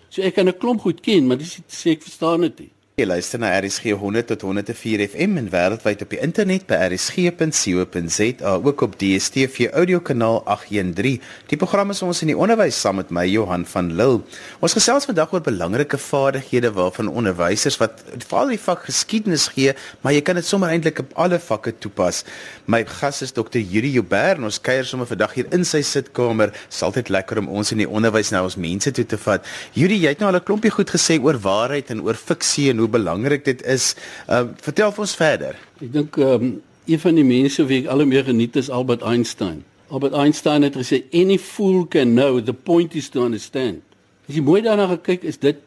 So 0.10 0.22
ek 0.22 0.36
kan 0.36 0.48
'n 0.48 0.58
klomp 0.58 0.82
goed 0.82 1.02
ken, 1.02 1.28
maar 1.28 1.38
dis 1.38 1.60
sê 1.68 1.92
ek 1.92 2.04
verstaan 2.04 2.42
dit 2.42 2.60
nie. 2.60 2.72
Jy 3.00 3.06
luister 3.08 3.40
na 3.40 3.54
RSG 3.56 3.94
100 3.96 4.28
tot 4.28 4.42
104 4.44 5.06
FM 5.06 5.38
en 5.40 5.46
wêreldwyd 5.54 6.02
op 6.04 6.10
die 6.12 6.18
internet 6.20 6.66
by 6.68 6.76
rsg.co.za 6.90 8.50
ook 8.60 8.82
op 8.84 8.98
DStv 9.00 9.70
audiokanaal 9.72 10.42
813. 10.44 11.22
Die 11.48 11.60
program 11.62 11.94
is 11.94 12.02
ons 12.04 12.20
in 12.26 12.34
die 12.34 12.36
onderwys 12.36 12.76
saam 12.76 13.00
met 13.00 13.14
my 13.16 13.24
Johan 13.30 13.64
van 13.72 13.94
Lille. 13.96 14.26
Ons 14.60 14.76
gesels 14.76 15.08
vandag 15.08 15.32
oor 15.32 15.44
belangrike 15.46 15.96
vaardighede 15.96 16.74
waarvan 16.76 17.08
onderwysers 17.08 17.78
wat 17.80 18.04
veral 18.26 18.52
die 18.52 18.60
vak 18.60 18.84
geskiedenis 18.90 19.48
gee, 19.56 19.78
maar 20.04 20.18
jy 20.18 20.26
kan 20.28 20.36
dit 20.42 20.50
sommer 20.50 20.76
eintlik 20.76 21.00
op 21.06 21.16
alle 21.24 21.40
vakke 21.40 21.78
toepas. 21.80 22.26
My 22.68 22.82
gas 22.84 23.24
is 23.24 23.32
Dr. 23.32 23.62
Yuri 23.64 23.94
Joubert 23.96 24.42
en 24.44 24.50
ons 24.50 24.60
kuier 24.60 24.84
sommer 24.84 25.08
vandag 25.08 25.38
hier 25.40 25.48
in 25.56 25.64
sy 25.64 25.86
sitkamer. 25.88 26.52
Dit 26.52 26.76
is 26.76 26.84
altyd 26.84 27.14
lekker 27.16 27.46
om 27.46 27.48
ons 27.62 27.72
in 27.72 27.86
die 27.86 27.88
onderwys 27.88 28.34
na 28.36 28.44
ons 28.44 28.60
mense 28.60 28.92
toe 28.92 29.08
te 29.08 29.24
vat. 29.30 29.48
Yuri, 29.80 30.04
jy 30.04 30.18
het 30.18 30.20
nou 30.20 30.34
al 30.34 30.42
'n 30.44 30.48
klompie 30.52 30.76
goed 30.76 30.92
gesê 30.92 31.16
oor 31.16 31.40
waarheid 31.40 31.96
en 31.96 32.04
oor 32.04 32.20
fiksie 32.20 32.70
en 32.74 32.84
hoe 32.84 32.89
belangrik 32.90 33.46
dit 33.46 33.62
is. 33.66 33.96
Ehm 34.28 34.52
uh, 34.52 34.58
vertel 34.62 34.94
ons 34.98 35.16
verder. 35.16 35.56
Ek 35.82 35.94
dink 35.94 36.18
ehm 36.18 36.44
um, 36.44 36.62
een 36.90 37.00
van 37.00 37.16
die 37.16 37.26
mense 37.26 37.66
wie 37.70 37.84
ek 37.84 37.90
al 37.94 38.06
meer 38.10 38.26
geniet 38.26 38.56
is 38.58 38.70
Albert 38.70 39.02
Einstein. 39.06 39.64
Albert 39.90 40.14
Einstein 40.14 40.66
het 40.66 40.78
gesê 40.78 41.04
any 41.14 41.38
fool 41.38 41.86
can 41.88 42.14
know 42.16 42.42
the 42.42 42.54
point 42.54 42.96
is 42.96 43.10
to 43.10 43.26
understand. 43.26 43.82
As 44.30 44.36
jy 44.36 44.42
mooi 44.46 44.62
daarna 44.66 44.88
gekyk 44.90 45.24
is 45.24 45.38
dit 45.38 45.62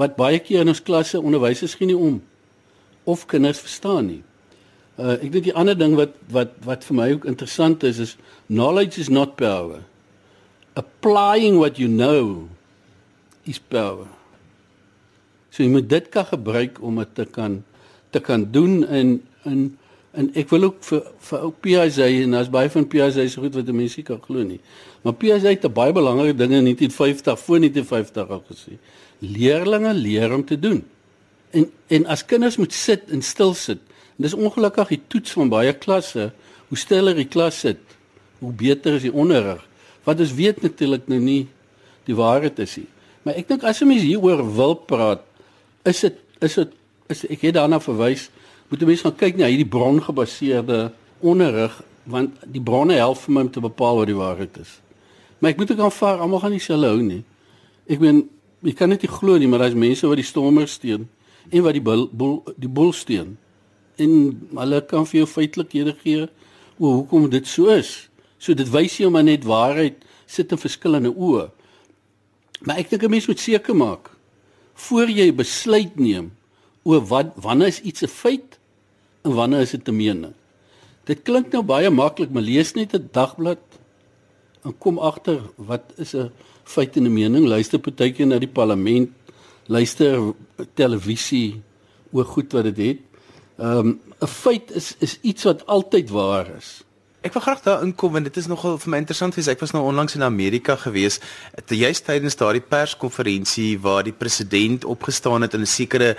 wat 0.00 0.16
baie 0.16 0.38
keer 0.42 0.64
in 0.64 0.72
ons 0.72 0.82
klasse 0.82 1.20
onderwysers 1.20 1.76
gee 1.78 1.88
nie 1.88 1.98
om 1.98 2.22
of 3.04 3.26
kinders 3.28 3.60
verstaan 3.60 4.08
nie. 4.08 4.22
Uh 4.96 5.16
ek 5.18 5.30
dink 5.34 5.48
die 5.48 5.56
ander 5.56 5.76
ding 5.78 5.96
wat 5.98 6.16
wat 6.32 6.56
wat 6.64 6.84
vir 6.88 6.98
my 7.00 7.08
ook 7.12 7.28
interessant 7.28 7.84
is 7.84 7.98
is 7.98 8.16
knowledge 8.48 9.00
is 9.00 9.12
not 9.12 9.36
power. 9.36 9.82
Applying 10.74 11.58
what 11.60 11.78
you 11.78 11.88
know 11.88 12.48
is 13.44 13.58
power. 13.58 14.08
So 15.54 15.62
jy 15.62 15.70
moet 15.70 15.86
dit 15.86 16.08
kan 16.10 16.26
gebruik 16.26 16.80
om 16.82 16.98
dit 16.98 17.14
te 17.14 17.26
kan 17.30 17.62
te 18.10 18.20
kan 18.22 18.46
doen 18.50 18.82
in 18.86 19.22
in 19.46 19.62
en 20.14 20.28
ek 20.38 20.50
wil 20.54 20.68
ook 20.68 20.82
vir 20.86 21.02
vir 21.28 21.44
ou 21.46 21.50
PSA 21.62 22.06
en 22.22 22.34
daar's 22.36 22.50
baie 22.50 22.70
van 22.70 22.86
PSA 22.90 23.26
se 23.26 23.40
goed 23.42 23.56
wat 23.58 23.70
mense 23.74 24.02
kan 24.06 24.20
glo 24.22 24.42
nie. 24.46 24.60
Maar 25.02 25.16
PSA 25.18 25.54
het 25.54 25.66
baie 25.74 25.94
belangrike 25.94 26.36
dinge 26.38 26.60
in 26.60 26.68
1950 26.70 27.40
voor 27.40 27.58
1950 27.58 28.30
al 28.36 28.44
gesê. 28.50 28.78
Leerlinge 29.18 29.94
leer 29.94 30.34
om 30.34 30.44
te 30.46 30.58
doen. 30.58 30.84
En 31.50 31.70
en 31.88 32.06
as 32.06 32.24
kinders 32.24 32.56
moet 32.56 32.72
sit 32.72 33.10
en 33.10 33.22
stil 33.22 33.54
sit. 33.54 33.82
En 34.16 34.26
dis 34.26 34.34
ongelukkig 34.34 34.94
die 34.94 35.02
toets 35.08 35.34
van 35.34 35.50
baie 35.50 35.72
klasse. 35.72 36.30
Hoe 36.68 36.78
stiller 36.78 37.14
die 37.14 37.28
klas 37.28 37.58
sit, 37.60 37.82
hoe 38.38 38.52
beter 38.52 38.94
is 38.98 39.06
die 39.06 39.12
onderrig. 39.12 39.62
Wat 40.06 40.20
ons 40.20 40.34
weet 40.34 40.62
natuurlik 40.62 41.06
nou 41.10 41.20
nie 41.20 41.44
die 42.06 42.16
waarheid 42.16 42.58
is 42.58 42.78
nie. 42.78 42.88
Maar 43.24 43.38
ek 43.40 43.48
dink 43.48 43.62
as 43.64 43.82
'n 43.82 43.88
mens 43.88 44.02
hieroor 44.02 44.42
wil 44.54 44.74
praat, 44.74 45.22
is 45.84 46.00
dit 46.00 46.20
is 46.40 46.54
dit 46.54 46.72
is 47.12 47.24
ek 47.28 47.42
het 47.48 47.56
daarna 47.58 47.80
verwys 47.80 48.28
moet 48.70 48.80
jy 48.80 48.88
mens 48.88 49.04
gaan 49.04 49.16
kyk 49.20 49.36
na 49.38 49.50
hierdie 49.52 49.68
brongebaseerde 49.68 50.78
onderrig 51.20 51.76
want 52.08 52.40
die 52.52 52.62
bronne 52.62 52.96
help 52.98 53.20
vir 53.24 53.34
my 53.34 53.44
om 53.46 53.50
te 53.52 53.62
bepaal 53.64 54.00
wat 54.00 54.08
die 54.10 54.16
waarheid 54.16 54.56
is. 54.60 54.80
Maar 55.40 55.54
ek 55.54 55.60
moet 55.60 55.70
ook 55.72 55.82
aanvaar 55.86 56.20
almal 56.24 56.42
gaan 56.42 56.52
nie 56.52 56.60
selfe 56.60 56.90
hou 56.92 57.00
nie. 57.04 57.22
Ek 57.88 58.00
meen 58.00 58.24
jy 58.64 58.72
kan 58.76 58.92
net 58.92 59.04
nie 59.04 59.12
glo 59.12 59.36
nie, 59.40 59.48
maar 59.48 59.64
daar's 59.64 59.76
mense 59.76 60.08
wat 60.08 60.20
die 60.20 60.26
stormer 60.26 60.68
steun 60.68 61.06
en 61.50 61.64
wat 61.64 61.76
die 61.76 61.84
bul, 61.84 62.06
bul, 62.12 62.38
die 62.56 62.68
bul 62.68 62.92
steun. 62.96 63.34
En 64.00 64.12
hulle 64.56 64.80
kan 64.88 65.04
vir 65.08 65.22
jou 65.22 65.28
feitelikhede 65.28 65.96
gee 66.00 66.24
oor 66.78 67.02
hoekom 67.02 67.28
dit 67.32 67.48
so 67.48 67.72
is. 67.72 68.08
So 68.40 68.56
dit 68.56 68.68
wys 68.72 68.96
jou 69.00 69.10
maar 69.12 69.24
net 69.24 69.44
waarheid 69.48 70.00
sit 70.26 70.52
in 70.52 70.60
verskillende 70.60 71.12
oë. 71.12 71.50
Maar 72.64 72.80
ek 72.80 72.90
dink 72.90 73.04
'n 73.04 73.10
mens 73.10 73.28
moet 73.28 73.40
seker 73.40 73.76
maak 73.76 74.13
voor 74.74 75.10
jy 75.10 75.34
besluit 75.34 75.96
neem 75.96 76.32
oor 76.82 77.04
wat 77.08 77.32
wanneer 77.40 77.72
is 77.72 77.80
iets 77.80 78.02
'n 78.02 78.12
feit 78.12 78.58
en 79.22 79.34
wanneer 79.34 79.60
is 79.60 79.70
dit 79.70 79.88
'n 79.88 79.96
mening. 79.96 80.34
Dit 81.04 81.22
klink 81.22 81.52
nou 81.52 81.62
baie 81.62 81.90
maklik, 81.90 82.30
maar 82.30 82.42
lees 82.42 82.74
net 82.74 82.94
'n 82.94 83.08
dagblad 83.12 83.60
en 84.64 84.78
kom 84.78 84.98
agter 84.98 85.40
wat 85.56 85.92
is 85.96 86.14
'n 86.14 86.30
feit 86.64 86.96
en 86.96 87.06
'n 87.06 87.12
mening. 87.12 87.46
Luister 87.46 87.78
partykeer 87.78 88.26
na 88.26 88.38
die 88.38 88.48
parlement, 88.48 89.10
luister 89.66 90.34
televisie 90.74 91.62
oor 92.12 92.24
goed 92.24 92.52
wat 92.52 92.64
dit 92.64 92.76
het. 92.76 92.98
Ehm 93.58 93.78
um, 93.78 94.00
'n 94.20 94.26
feit 94.26 94.70
is 94.70 94.96
is 94.98 95.18
iets 95.20 95.44
wat 95.44 95.66
altyd 95.66 96.10
waar 96.10 96.56
is. 96.56 96.84
Ek 97.24 97.32
wil 97.32 97.40
graag 97.40 97.62
daar 97.64 97.80
inkom 97.80 98.12
want 98.12 98.26
dit 98.28 98.36
is 98.36 98.50
nogal 98.52 98.74
vir 98.82 98.90
my 98.92 98.98
interessant 99.00 99.32
wees. 99.38 99.46
Ek 99.48 99.62
was 99.64 99.70
nou 99.72 99.80
onlangs 99.88 100.12
in 100.18 100.22
Amerika 100.26 100.74
gewees, 100.76 101.16
juist 101.72 102.04
tydens 102.04 102.36
daardie 102.36 102.60
perskonferensie 102.60 103.78
waar 103.80 104.04
die 104.04 104.12
president 104.12 104.84
opgestaan 104.84 105.46
het 105.46 105.56
en 105.56 105.64
'n 105.64 105.66
sekere 105.66 106.16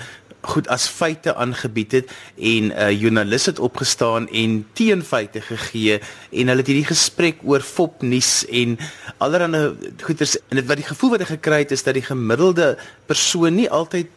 goed 0.51 0.67
as 0.73 0.87
feite 0.87 1.33
aangebied 1.35 1.91
het 1.97 2.11
en 2.37 2.69
'n 2.69 2.71
uh, 2.71 2.91
joernalis 2.91 3.45
het 3.45 3.59
opgestaan 3.59 4.27
en 4.29 4.65
teenfeite 4.73 5.41
gegee 5.41 5.99
en 6.31 6.47
hulle 6.47 6.61
het 6.63 6.67
hierdie 6.67 6.91
gesprek 6.91 7.41
oor 7.43 7.61
fopnuus 7.61 8.45
en 8.49 8.77
allerlei 9.17 9.73
goeters 10.01 10.37
en 10.49 10.61
dit 10.61 10.67
wat 10.67 10.77
die 10.77 10.91
gevoel 10.91 11.09
wat 11.09 11.25
ek 11.25 11.33
gekry 11.37 11.59
het 11.65 11.71
is 11.71 11.83
dat 11.83 11.93
die 11.93 12.09
gemiddelde 12.11 12.77
persoon 13.05 13.55
nie 13.55 13.69
altyd 13.69 14.07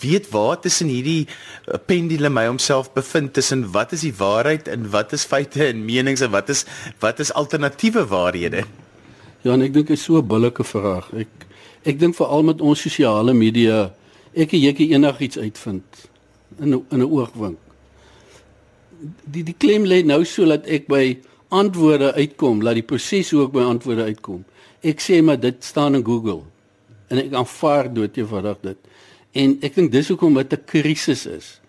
weet 0.00 0.30
waar 0.30 0.60
tussen 0.60 0.88
hierdie 0.88 1.26
uh, 1.26 1.78
pendule 1.86 2.28
my 2.28 2.46
homself 2.46 2.92
bevind 2.92 3.32
tussen 3.32 3.70
wat 3.72 3.92
is 3.92 4.00
die 4.00 4.14
waarheid 4.14 4.68
en 4.68 4.90
wat 4.90 5.12
is 5.12 5.24
feite 5.24 5.66
en 5.66 5.84
menings 5.84 6.20
en 6.20 6.30
wat 6.30 6.48
is 6.48 6.64
wat 6.98 7.18
is 7.18 7.32
alternatiewe 7.32 8.06
waarhede 8.06 8.64
Ja, 9.40 9.54
en 9.54 9.62
ek 9.64 9.72
dink 9.72 9.88
dit 9.88 9.96
is 9.96 10.02
so 10.04 10.20
'n 10.20 10.26
billike 10.28 10.64
vraag. 10.64 11.08
Ek 11.16 11.28
ek 11.88 11.98
dink 11.98 12.14
veral 12.14 12.42
met 12.44 12.60
ons 12.60 12.80
sosiale 12.80 13.32
media 13.32 13.88
ek 14.34 14.52
en 14.52 14.60
jy 14.60 14.92
enigiets 14.94 15.38
uitvind 15.38 16.08
in 16.58 16.72
in 16.90 17.00
'n 17.00 17.10
oogwink. 17.10 17.58
Die 19.24 19.42
die 19.42 19.56
klem 19.58 19.84
lê 19.84 20.04
nou 20.04 20.24
so 20.24 20.44
dat 20.44 20.66
ek 20.66 20.86
by 20.86 21.18
antwoorde 21.48 22.12
uitkom, 22.14 22.62
laat 22.62 22.74
die 22.74 22.82
proses 22.86 23.32
ek 23.32 23.52
by 23.52 23.62
antwoorde 23.62 24.02
uitkom. 24.02 24.44
Ek 24.82 25.00
sê 25.00 25.22
maar 25.22 25.40
dit 25.40 25.64
staan 25.64 25.94
in 25.94 26.04
Google 26.04 26.42
en 27.08 27.18
ek 27.18 27.32
aanvaar 27.32 27.92
doodgewoonig 27.92 28.60
dit. 28.62 28.78
En 29.32 29.58
ek 29.62 29.74
dink 29.74 29.92
dis 29.92 30.08
hoekom 30.08 30.34
dit 30.34 30.52
'n 30.52 30.64
krisis 30.64 31.26
is. 31.26 31.60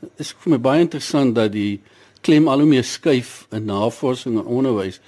Dit 0.00 0.10
is 0.16 0.32
vir 0.32 0.50
my 0.50 0.58
baie 0.58 0.80
interessant 0.80 1.34
dat 1.34 1.52
die 1.52 1.80
klem 2.20 2.48
al 2.48 2.58
hoe 2.58 2.68
meer 2.68 2.84
skuif 2.84 3.46
in 3.54 3.64
navorsing 3.64 4.38
en 4.40 4.46
onderwys 4.46 5.00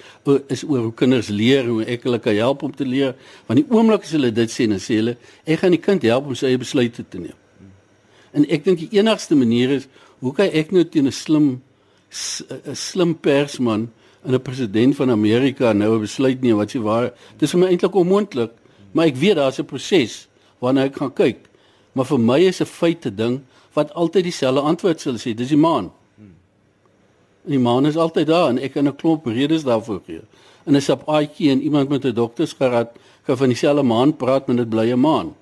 is 0.48 0.64
oor 0.64 0.88
hoe 0.88 0.94
kinders 0.94 1.28
leer, 1.28 1.66
hoe 1.66 1.84
ek 1.84 2.02
hulle 2.06 2.18
kan 2.22 2.34
help 2.34 2.62
om 2.62 2.74
te 2.74 2.86
leer. 2.86 3.14
Want 3.46 3.62
die 3.62 3.66
oomblik 3.74 4.06
as 4.06 4.14
hulle 4.14 4.30
dit 4.32 4.50
sê, 4.52 4.68
dan 4.70 4.82
sê 4.82 5.00
hulle, 5.00 5.16
ek 5.44 5.62
gaan 5.62 5.74
die 5.74 5.82
kind 5.82 6.02
help 6.02 6.26
om 6.26 6.36
sy 6.38 6.52
eie 6.52 6.60
besluite 6.60 7.04
te 7.08 7.18
neem. 7.18 7.36
En 8.36 8.44
ek 8.52 8.64
dink 8.64 8.78
die 8.84 9.00
enigste 9.00 9.38
manier 9.38 9.78
is 9.78 9.88
hoe 10.20 10.34
kan 10.36 10.52
ek 10.52 10.72
nou 10.74 10.84
teen 10.84 11.06
'n 11.06 11.12
slim 11.12 11.48
'n 12.10 12.74
slim 12.74 13.14
persman 13.14 13.90
en 14.24 14.34
'n 14.34 14.42
president 14.42 14.96
van 14.96 15.10
Amerika 15.10 15.72
nou 15.72 15.96
'n 15.96 16.00
besluit 16.00 16.40
neem 16.42 16.56
wat 16.56 16.70
sê 16.70 16.80
waar 16.80 17.12
dis 17.38 17.50
vir 17.50 17.60
my 17.60 17.66
eintlik 17.66 17.94
onmoontlik, 17.94 18.50
maar 18.92 19.06
ek 19.06 19.16
weet 19.16 19.36
daar's 19.36 19.58
'n 19.58 19.64
proses 19.64 20.28
waarna 20.60 20.84
ek 20.84 20.96
gaan 20.96 21.12
kyk. 21.12 21.38
Maar 21.92 22.04
vir 22.04 22.20
my 22.20 22.40
is 22.40 22.60
'n 22.60 22.66
feite 22.66 23.14
ding 23.14 23.40
wat 23.72 23.92
altyd 23.94 24.24
dieselfde 24.24 24.60
antwoord 24.60 25.00
sal 25.00 25.14
sê, 25.14 25.34
dis 25.34 25.48
die 25.48 25.56
maan. 25.56 25.90
Die 27.42 27.58
maan 27.58 27.86
is 27.86 27.96
altyd 27.96 28.26
daar 28.26 28.48
en 28.48 28.58
ek 28.58 28.72
kan 28.72 28.88
'n 28.88 28.96
klomp 28.96 29.26
redes 29.26 29.62
daarvoor 29.62 30.00
gee. 30.06 30.20
En 30.64 30.74
as 30.74 30.88
op 30.88 31.08
AIK 31.08 31.38
en 31.38 31.62
iemand 31.62 31.88
met 31.88 32.04
'n 32.04 32.14
doktersgraad 32.14 32.88
kan 33.24 33.36
van 33.36 33.48
dieselfde 33.48 33.82
maan 33.82 34.16
praat, 34.16 34.44
bly 34.46 34.92
'n 34.92 35.00
maan. 35.00 35.34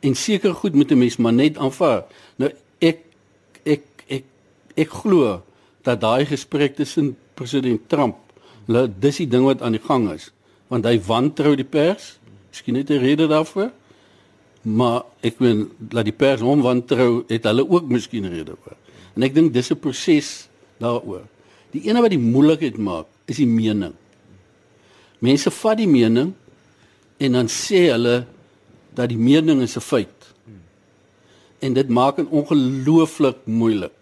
En 0.00 0.14
seker 0.14 0.54
goed 0.54 0.74
moet 0.74 0.90
'n 0.90 0.98
mens 0.98 1.16
maar 1.16 1.32
net 1.32 1.56
aanvaar. 1.58 2.04
Nou 2.36 2.50
ek 2.78 2.98
ek 3.62 3.82
ek 4.06 4.24
ek 4.74 4.90
glo 4.90 5.42
dat 5.82 6.00
daai 6.00 6.26
gesprek 6.26 6.76
tussen 6.76 7.16
president 7.34 7.88
Trump, 7.88 8.16
nou 8.64 8.88
dis 8.98 9.16
die 9.16 9.28
ding 9.28 9.44
wat 9.44 9.62
aan 9.62 9.72
die 9.72 9.86
gang 9.86 10.10
is, 10.12 10.32
want 10.68 10.84
hy 10.84 11.00
wantrou 11.00 11.54
die 11.56 11.64
pers. 11.64 12.18
Miskien 12.50 12.74
net 12.74 12.90
'n 12.90 12.98
rede 12.98 13.26
daarvoor. 13.26 13.70
Maar 14.62 15.02
ek 15.20 15.38
weet 15.38 15.66
dat 15.78 16.04
die 16.04 16.12
pers 16.12 16.40
hom 16.40 16.60
wantrou, 16.60 17.24
het 17.28 17.44
hulle 17.44 17.68
ook 17.68 17.88
miskien 17.88 18.28
rede 18.28 18.54
voor. 18.62 18.76
En 19.14 19.22
ek 19.22 19.34
dink 19.34 19.52
dis 19.52 19.70
'n 19.70 19.78
proses 19.78 20.47
daaroor. 20.82 21.24
Die 21.74 21.84
ene 21.88 22.02
wat 22.04 22.14
die 22.14 22.22
moeilikheid 22.22 22.78
maak, 22.80 23.08
is 23.28 23.40
die 23.40 23.48
mening. 23.48 23.94
Mense 25.24 25.50
vat 25.50 25.78
die 25.80 25.88
mening 25.90 26.32
en 27.18 27.36
dan 27.36 27.50
sê 27.50 27.88
hulle 27.90 28.22
dat 28.94 29.10
die 29.10 29.18
mening 29.18 29.62
is 29.62 29.76
'n 29.76 29.84
feit. 29.84 30.32
En 31.60 31.74
dit 31.74 31.88
maak 31.88 32.16
dit 32.16 32.26
ongelooflik 32.30 33.36
moeilik. 33.44 33.92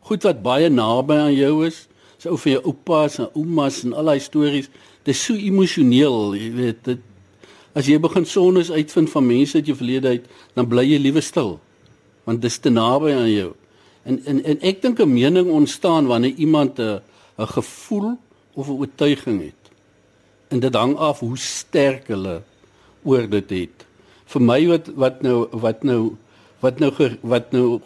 Goed 0.00 0.22
wat 0.22 0.42
baie 0.42 0.68
naby 0.68 1.14
aan 1.14 1.34
jou 1.34 1.66
is, 1.66 1.88
so 2.18 2.30
ou 2.30 2.38
van 2.38 2.52
jou 2.52 2.62
oupas 2.64 3.18
en 3.18 3.28
oumas 3.34 3.84
en 3.84 3.92
al 3.92 4.04
daai 4.04 4.20
stories, 4.20 4.68
dit 5.02 5.14
is 5.14 5.24
so 5.24 5.34
emosioneel, 5.34 6.34
jy 6.34 6.50
weet, 6.52 6.84
dit 6.84 6.98
as 7.74 7.86
jy 7.86 7.98
begin 7.98 8.26
sonnes 8.26 8.70
uitvind 8.70 9.10
van 9.10 9.26
mense 9.26 9.56
uit 9.56 9.66
jou 9.66 9.76
verlede 9.76 10.08
uit, 10.08 10.26
dan 10.54 10.68
bly 10.68 10.84
jy 10.86 10.98
liewe 10.98 11.20
stil 11.20 11.60
want 12.24 12.40
dit 12.40 12.50
is 12.50 12.58
te 12.58 12.70
naby 12.72 13.12
aan 13.12 13.30
jou. 13.30 13.50
En 14.04 14.20
en 14.24 14.44
en 14.44 14.60
ek 14.60 14.82
dink 14.82 15.00
'n 15.00 15.12
mening 15.12 15.50
ontstaan 15.50 16.06
wanneer 16.06 16.34
iemand 16.36 16.78
'n 16.78 17.00
'n 17.38 17.46
gevoel 17.56 18.18
of 18.54 18.68
'n 18.68 18.78
oortuiging 18.80 19.42
het. 19.42 19.62
En 20.48 20.60
dit 20.60 20.74
hang 20.74 20.96
af 20.96 21.18
hoe 21.18 21.38
sterk 21.38 22.08
hulle 22.08 22.42
oor 23.02 23.28
dit 23.28 23.50
het. 23.50 23.86
Vir 24.24 24.42
my 24.42 24.66
wat 24.66 24.86
wat 24.94 25.22
nou 25.22 25.48
wat 25.50 25.82
nou 25.82 26.16
wat 26.60 26.78
nou 26.78 26.92
wat 27.20 27.52
nou 27.52 27.80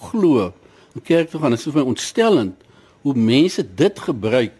glo. 0.00 0.52
'n 0.94 1.02
Kerk 1.02 1.30
toe 1.30 1.40
gaan 1.40 1.52
is 1.52 1.62
vir 1.62 1.74
my 1.74 1.86
ontstellend 1.86 2.56
hoe 3.02 3.14
mense 3.14 3.62
dit 3.74 3.98
gebruik 3.98 4.54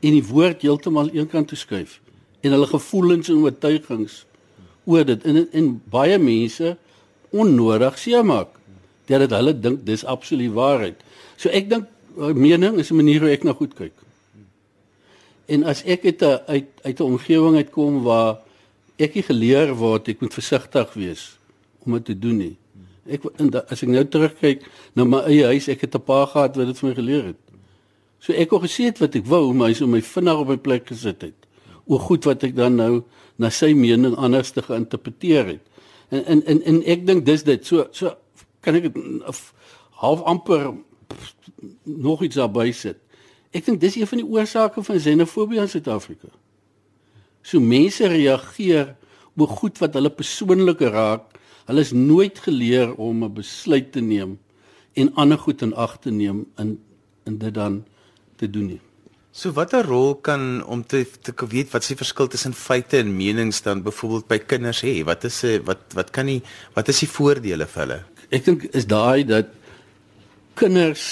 en 0.00 0.12
die 0.14 0.24
woord 0.24 0.62
heeltemal 0.62 1.10
eenkant 1.10 1.48
toe 1.48 1.58
skuif 1.58 2.00
en 2.40 2.54
hulle 2.54 2.68
gevoelens 2.70 3.28
en 3.32 3.42
oortuigings 3.42 4.24
oor 4.84 5.04
dit 5.04 5.24
en 5.26 5.40
en 5.50 5.70
baie 5.90 6.18
mense 6.22 6.76
onnodig 7.34 7.98
seemaak 7.98 8.55
dat 9.06 9.20
dit 9.24 9.30
hulle 9.30 9.54
dink 9.60 9.84
dis 9.86 10.04
absoluut 10.04 10.52
waarheid. 10.52 11.02
So 11.36 11.48
ek 11.48 11.70
dink 11.70 11.86
uh, 12.18 12.32
mening 12.32 12.78
is 12.78 12.90
'n 12.90 12.96
manier 12.96 13.20
hoe 13.20 13.30
ek 13.30 13.44
na 13.44 13.52
goed 13.52 13.74
kyk. 13.74 13.94
En 15.46 15.64
as 15.64 15.84
ek 15.84 16.04
uit 16.04 16.22
'n 16.22 16.38
uit 16.46 16.68
uit 16.82 17.00
'n 17.00 17.02
omgewing 17.02 17.56
uitkom 17.56 18.02
waar 18.02 18.38
ek 18.98 19.14
nie 19.14 19.22
geleer 19.22 19.74
word 19.74 20.08
ek 20.08 20.20
moet 20.20 20.34
versigtig 20.34 20.94
wees 20.94 21.38
om 21.84 21.92
dit 21.92 22.04
te 22.04 22.18
doen 22.18 22.36
nie. 22.36 22.56
Ek 23.06 23.22
as 23.70 23.82
ek 23.82 23.88
nou 23.88 24.04
terugkyk 24.04 24.66
na 24.94 25.04
my 25.04 25.22
eie 25.30 25.44
huis, 25.44 25.68
ek 25.68 25.80
het 25.80 25.94
'n 25.94 26.02
pa 26.02 26.26
gehad 26.26 26.56
wat 26.56 26.66
dit 26.66 26.78
vir 26.78 26.88
my 26.88 26.94
geleer 26.94 27.24
het. 27.24 27.42
So 28.18 28.32
ek 28.32 28.50
het 28.50 28.62
gesê 28.62 28.90
wat 28.98 29.14
ek 29.14 29.26
wou, 29.26 29.52
maar 29.52 29.68
hy 29.68 29.74
so 29.74 29.86
my 29.86 30.00
vinnig 30.02 30.40
op 30.40 30.48
my 30.48 30.56
plek 30.56 30.86
gesit 30.86 31.22
het. 31.22 31.38
O 31.86 31.98
goed 31.98 32.24
wat 32.24 32.42
ek 32.42 32.56
dan 32.56 32.76
nou 32.76 33.04
na 33.38 33.50
sy 33.50 33.72
mening 33.72 34.16
anders 34.16 34.50
te 34.50 34.62
geïnterpreteer 34.62 35.46
het. 35.46 35.64
En 36.10 36.24
en 36.24 36.42
en, 36.46 36.62
en 36.62 36.82
ek 36.84 37.06
dink 37.06 37.26
dis 37.26 37.42
dit. 37.42 37.66
So 37.66 37.86
so 37.92 38.16
kan 38.66 38.78
ek 38.78 38.90
half 40.02 40.22
amper 40.26 40.72
nog 41.84 42.22
iets 42.26 42.38
daarby 42.40 42.72
sit. 42.74 42.98
Ek 43.54 43.64
dink 43.64 43.80
dis 43.80 43.96
een 43.96 44.10
van 44.10 44.20
die 44.20 44.28
oorsake 44.28 44.82
van 44.84 44.98
xenofobie 45.00 45.60
in 45.62 45.70
Suid-Afrika. 45.70 46.28
So 47.46 47.62
mense 47.62 48.08
reageer 48.10 48.96
oor 49.36 49.52
goed 49.60 49.78
wat 49.78 49.94
hulle 49.96 50.10
persoonlik 50.10 50.82
raak. 50.92 51.36
Hulle 51.68 51.84
is 51.86 51.94
nooit 51.94 52.38
geleer 52.42 52.94
om 52.94 53.24
'n 53.24 53.34
besluit 53.34 53.92
te 53.92 54.00
neem 54.00 54.38
en 54.94 55.14
ander 55.14 55.38
goed 55.38 55.62
in 55.62 55.74
ag 55.74 55.98
te 56.00 56.10
neem 56.10 56.46
in 56.58 56.78
in 57.24 57.38
dit 57.38 57.54
dan 57.54 57.84
te 58.36 58.50
doen 58.50 58.66
nie. 58.66 58.80
So 59.32 59.52
watter 59.52 59.84
rol 59.84 60.14
kan 60.14 60.64
om 60.64 60.86
te 60.86 61.04
te 61.22 61.32
weet 61.48 61.72
wat 61.72 61.86
die 61.86 61.96
verskil 61.96 62.28
tussen 62.28 62.54
feite 62.54 62.98
en 62.98 63.16
menings 63.16 63.62
dan 63.62 63.82
byvoorbeeld 63.82 64.26
by 64.28 64.38
kinders 64.38 64.82
hê? 64.82 65.04
Wat 65.04 65.24
is 65.24 65.42
'n 65.44 65.64
wat 65.64 65.92
wat 65.94 66.10
kan 66.10 66.26
nie 66.26 66.42
wat 66.74 66.88
is 66.88 66.98
die 66.98 67.08
voordele 67.08 67.66
vir 67.66 67.82
hulle? 67.82 68.04
Ek 68.36 68.44
dink 68.44 68.66
is 68.76 68.88
daai 68.90 69.24
dat 69.24 69.52
kinders 70.58 71.04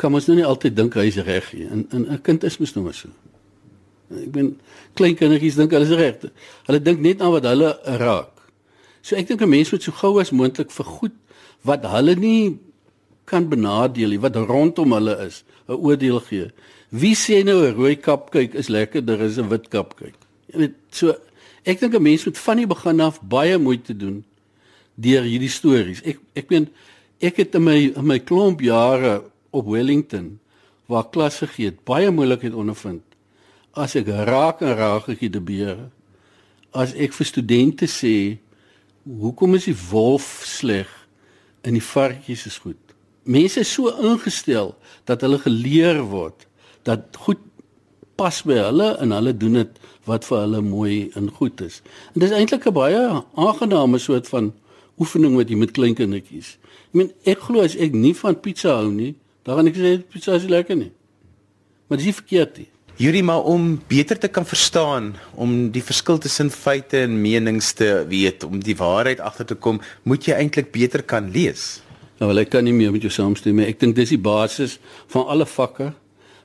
kan 0.00 0.12
mos 0.12 0.26
nou 0.28 0.36
nie 0.36 0.46
altyd 0.46 0.76
dink 0.76 0.96
hy 0.98 1.06
is 1.08 1.20
reg 1.24 1.52
nie. 1.54 1.66
En 1.70 1.86
'n 1.92 2.20
kind 2.22 2.44
is 2.44 2.58
mos 2.60 2.74
nou 2.74 2.84
maar 2.84 2.96
so. 2.96 3.08
Ek 4.12 4.30
ben 4.32 4.54
klein 4.94 5.16
kindertjies 5.16 5.56
dink 5.56 5.72
hulle 5.72 5.88
is 5.88 5.96
reg. 5.96 6.28
Hulle 6.66 6.80
dink 6.82 7.00
net 7.00 7.22
aan 7.22 7.32
wat 7.32 7.46
hulle 7.48 7.72
raak. 8.02 8.34
So 9.02 9.16
ek 9.16 9.28
dink 9.28 9.42
'n 9.42 9.48
mens 9.48 9.72
moet 9.72 9.82
so 9.82 9.92
gou 9.92 10.20
as 10.20 10.30
moontlik 10.30 10.70
vir 10.70 10.84
goed 10.84 11.16
wat 11.64 11.84
hulle 11.84 12.14
nie 12.16 12.58
kan 13.24 13.48
benadeel 13.48 14.10
nie, 14.10 14.20
wat 14.20 14.36
rondom 14.36 14.92
hulle 14.92 15.16
is, 15.26 15.44
'n 15.68 15.72
oordeel 15.72 16.20
gee. 16.20 16.50
Wie 16.90 17.14
sê 17.14 17.44
nou 17.44 17.64
'n 17.64 17.74
rooi 17.74 17.96
kapkyk 17.96 18.54
is 18.54 18.68
lekkerder 18.68 19.20
as 19.20 19.38
'n 19.38 19.48
wit 19.48 19.68
kapkyk? 19.68 20.14
Jy 20.52 20.58
weet, 20.58 20.74
so 20.90 21.16
ek 21.64 21.80
dink 21.80 21.94
'n 21.94 22.02
mens 22.02 22.24
moet 22.24 22.38
van 22.38 22.56
die 22.56 22.66
begin 22.66 23.00
af 23.00 23.20
baie 23.22 23.58
moeite 23.58 23.96
doen 23.96 24.24
deur 24.94 25.26
hierdie 25.26 25.52
stories. 25.52 26.02
Ek 26.04 26.20
ek 26.34 26.50
meen 26.50 26.68
ek 27.20 27.40
het 27.42 27.54
in 27.54 27.64
my 27.64 27.78
in 27.94 28.06
my 28.06 28.18
klomp 28.18 28.60
jare 28.60 29.22
op 29.50 29.66
Wellington 29.66 30.38
waar 30.90 31.08
klasse 31.10 31.46
gee 31.48 31.70
het 31.70 31.84
baie 31.88 32.10
moeilikheid 32.10 32.54
ondervind. 32.54 33.04
As 33.74 33.96
ek 33.96 34.08
raak 34.28 34.62
en 34.62 34.76
raak 34.76 35.08
ek 35.08 35.24
die 35.24 35.40
beere 35.40 35.90
as 36.74 36.94
ek 36.98 37.14
vir 37.14 37.28
studente 37.28 37.86
sê 37.90 38.36
hoekom 39.06 39.54
is 39.58 39.68
die 39.70 39.78
wolf 39.92 40.26
sleg 40.48 40.90
en 41.64 41.78
die 41.78 41.84
varkies 41.84 42.48
is 42.50 42.58
goed? 42.58 42.80
Mense 43.24 43.62
is 43.62 43.70
so 43.72 43.92
ingestel 44.04 44.74
dat 45.08 45.22
hulle 45.24 45.38
geleer 45.40 46.02
word 46.10 46.48
dat 46.84 47.16
goed 47.24 47.40
pas 48.18 48.42
by 48.46 48.58
hulle 48.60 48.90
en 49.02 49.14
hulle 49.14 49.32
doen 49.38 49.62
dit 49.62 49.78
wat 50.08 50.26
vir 50.28 50.42
hulle 50.42 50.60
mooi 50.66 50.96
en 51.18 51.30
goed 51.38 51.62
is. 51.64 51.80
En 52.12 52.20
dis 52.22 52.34
eintlik 52.34 52.66
'n 52.66 52.74
baie 52.74 53.02
aangename 53.34 53.98
soort 53.98 54.28
van 54.28 54.52
oefening 54.98 55.36
wat 55.36 55.50
jy 55.50 55.56
met 55.56 55.72
klein 55.72 55.94
kindertjies 55.94 56.56
ek 56.62 56.94
meen 56.94 57.12
ek 57.24 57.38
glo 57.38 57.62
as 57.62 57.76
ek 57.76 57.92
nie 57.92 58.14
van 58.14 58.34
pizza 58.34 58.76
hou 58.80 58.90
nie 58.90 59.14
Dan 59.44 59.58
gaan 59.58 59.68
ek 59.68 59.76
sê 59.76 59.90
pizza 60.08 60.38
is 60.38 60.46
lekker 60.48 60.76
nie. 60.78 60.92
Maar 61.88 62.00
dis 62.00 62.16
verkeerd 62.16 62.62
nie. 62.62 62.70
Yuri 62.96 63.20
maar 63.26 63.44
om 63.50 63.74
beter 63.90 64.16
te 64.18 64.30
kan 64.30 64.46
verstaan, 64.46 65.10
om 65.34 65.68
die 65.74 65.82
verskil 65.84 66.20
tussen 66.22 66.48
feite 66.54 67.02
en 67.04 67.18
menings 67.20 67.72
te 67.76 67.88
weet, 68.08 68.46
om 68.46 68.62
die 68.62 68.76
waarheid 68.78 69.20
agter 69.20 69.50
te 69.50 69.56
kom, 69.58 69.80
moet 70.06 70.24
jy 70.24 70.38
eintlik 70.38 70.70
beter 70.72 71.02
kan 71.02 71.28
lees. 71.34 71.82
Nou 72.20 72.30
wel 72.30 72.44
ek 72.44 72.54
kan 72.54 72.64
nie 72.64 72.72
meer 72.72 72.94
met 72.94 73.04
jou 73.04 73.12
saamstem 73.12 73.58
nie. 73.58 73.66
Ek 73.68 73.82
dink 73.82 73.98
dis 73.98 74.14
die 74.14 74.22
basis 74.22 74.78
van 75.12 75.26
alle 75.34 75.48
vakke, 75.50 75.90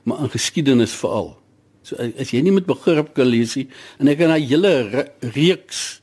maar 0.04 0.26
in 0.26 0.34
geskiedenis 0.34 0.92
veral. 0.98 1.36
So 1.86 1.96
as 1.96 2.34
jy 2.34 2.42
nie 2.44 2.52
met 2.52 2.68
begrip 2.68 3.14
kan 3.16 3.30
lees 3.30 3.54
nie 3.56 3.70
en 4.02 4.10
ek 4.12 4.20
het 4.20 4.28
'n 4.28 4.42
hele 4.44 4.72
re 4.90 5.04
reeks 5.32 6.02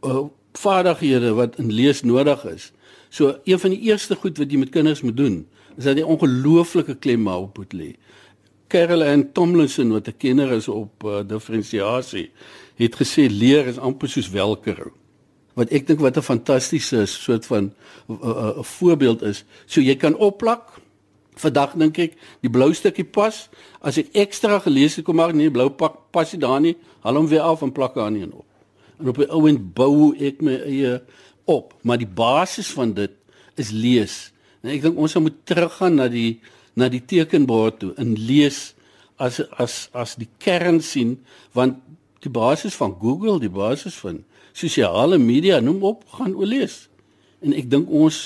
uh, 0.00 0.30
vaardighede 0.62 1.34
wat 1.38 1.58
in 1.58 1.72
lees 1.72 2.02
nodig 2.02 2.44
is. 2.44 2.72
So 3.08 3.38
een 3.44 3.58
van 3.58 3.70
die 3.70 3.80
eerste 3.88 4.16
goed 4.16 4.38
wat 4.38 4.52
jy 4.52 4.58
met 4.58 4.74
kinders 4.74 5.02
moet 5.02 5.16
doen, 5.16 5.46
is 5.78 5.86
dat 5.86 5.98
jy 5.98 6.04
ongelooflike 6.04 6.98
klem 7.00 7.28
op 7.30 7.58
moet 7.58 7.74
lê. 7.74 7.90
Carol 8.68 9.02
and 9.02 9.32
Tomlinson 9.34 9.92
wat 9.92 10.08
'n 10.08 10.16
kenner 10.18 10.50
is 10.52 10.68
op 10.68 11.04
uh, 11.04 11.20
diferensiasie, 11.26 12.30
het 12.76 12.94
gesê 12.94 13.28
leer 13.30 13.66
is 13.66 13.78
amper 13.78 14.08
soos 14.08 14.30
welkerou. 14.30 14.92
Wat 15.54 15.70
ek 15.70 15.86
dink 15.86 16.00
wat 16.00 16.16
'n 16.16 16.22
fantastiese 16.22 17.06
soort 17.06 17.46
van 17.46 17.72
'n 18.08 18.18
uh, 18.22 18.28
uh, 18.28 18.62
voorbeeld 18.62 19.22
is. 19.22 19.44
So 19.66 19.80
jy 19.80 19.96
kan 19.96 20.16
opplak. 20.16 20.80
Vandag 21.34 21.72
dink 21.74 21.98
ek 21.98 22.12
die 22.40 22.50
blou 22.50 22.74
stukkie 22.74 23.04
pas. 23.04 23.48
As 23.80 23.96
ek 23.96 24.08
ekstra 24.12 24.58
gelees 24.58 24.96
het 24.96 25.04
kom 25.04 25.16
maar 25.16 25.34
nee, 25.34 25.50
blou 25.50 25.70
pak 25.70 26.10
pas 26.10 26.32
nie 26.32 26.40
daar 26.40 26.60
nie. 26.60 26.76
Haal 27.00 27.14
hom 27.14 27.28
weer 27.28 27.40
af 27.40 27.62
en 27.62 27.72
plak 27.72 27.96
aan 27.96 28.14
een 28.14 28.32
op. 28.32 28.47
En 28.98 29.08
op 29.08 29.18
'n 29.18 29.30
ouend 29.30 29.74
bou 29.74 30.16
ek 30.16 30.40
my 30.40 30.54
eie 30.54 31.02
op, 31.44 31.74
maar 31.82 31.98
die 31.98 32.06
basis 32.14 32.70
van 32.70 32.92
dit 32.94 33.10
is 33.54 33.70
lees. 33.70 34.32
En 34.62 34.70
ek 34.70 34.82
dink 34.82 34.98
ons 34.98 35.14
moet 35.14 35.38
teruggaan 35.44 35.94
na 35.94 36.08
die 36.08 36.40
na 36.78 36.88
die 36.88 37.02
tekenbord 37.04 37.78
toe 37.78 37.92
en 37.98 38.14
lees 38.14 38.74
as 39.16 39.40
as 39.58 39.88
as 39.92 40.14
die 40.14 40.28
kern 40.38 40.80
sien 40.80 41.16
want 41.52 41.78
die 42.22 42.30
basis 42.30 42.74
van 42.74 42.94
Google, 43.00 43.38
die 43.42 43.50
basis 43.50 43.94
van 43.94 44.24
sosiale 44.52 45.18
media 45.18 45.60
noem 45.60 45.82
op 45.82 46.04
gaan 46.18 46.34
oor 46.34 46.46
lees. 46.46 46.88
En 47.42 47.54
ek 47.54 47.70
dink 47.70 47.90
ons 47.90 48.18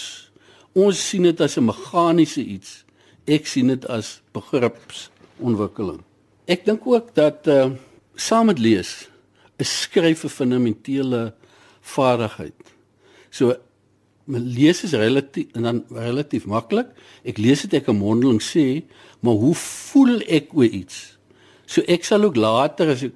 ons 0.73 0.97
sien 1.09 1.23
dit 1.23 1.41
as 1.41 1.57
'n 1.57 1.65
meganiese 1.65 2.41
iets. 2.41 2.85
Ek 3.27 3.47
sien 3.47 3.69
dit 3.69 3.87
as 3.87 4.23
begripsontwikkeling. 4.33 6.01
Ek 6.47 6.65
dink 6.65 6.87
ook 6.87 7.15
dat 7.15 7.47
uh 7.47 7.71
saam 8.15 8.47
met 8.47 8.59
lees 8.59 9.09
'n 9.63 9.65
skryf 9.65 10.25
'n 10.25 10.37
fundamentele 10.39 11.35
vaardigheid. 11.81 12.59
So 13.31 13.55
lees 14.27 14.83
is 14.85 14.93
relatief 14.93 15.47
en 15.55 15.63
dan 15.63 15.85
relatief 15.91 16.47
maklik. 16.47 16.89
Ek 17.25 17.39
lees 17.39 17.63
dit 17.63 17.75
ek 17.81 17.89
'n 17.89 17.99
mondeling 17.99 18.43
sê, 18.43 18.83
maar 19.21 19.35
hoe 19.35 19.55
voel 19.55 20.21
ek 20.29 20.55
oor 20.55 20.65
iets? 20.65 21.19
So 21.67 21.83
ek 21.87 22.05
sal 22.05 22.25
ook 22.25 22.37
later 22.37 22.91
as 22.91 23.03
ek 23.03 23.15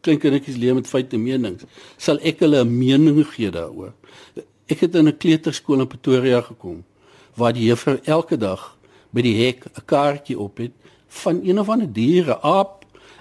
klein 0.00 0.18
kindertjies 0.18 0.56
leer 0.56 0.74
met 0.74 0.86
feite 0.86 1.18
menings, 1.18 1.64
sal 1.96 2.18
ek 2.22 2.40
hulle 2.40 2.64
'n 2.64 2.78
mening 2.78 3.26
gee 3.26 3.50
daaroor. 3.50 3.92
Ek 4.68 4.80
het 4.80 4.94
in 4.94 5.08
'n 5.08 5.16
kleuterskool 5.16 5.80
in 5.80 5.86
Pretoria 5.86 6.40
gekom 6.40 6.84
waar 7.34 7.52
die 7.52 7.68
juffrou 7.68 7.98
elke 8.04 8.36
dag 8.36 8.76
by 9.12 9.22
die 9.22 9.46
hek 9.46 9.64
'n 9.66 9.84
kaartjie 9.86 10.38
op 10.38 10.58
het 10.58 10.72
van 11.08 11.40
een 11.44 11.58
of 11.58 11.68
ander 11.68 11.92
diere, 11.92 12.40
aap, 12.42 12.77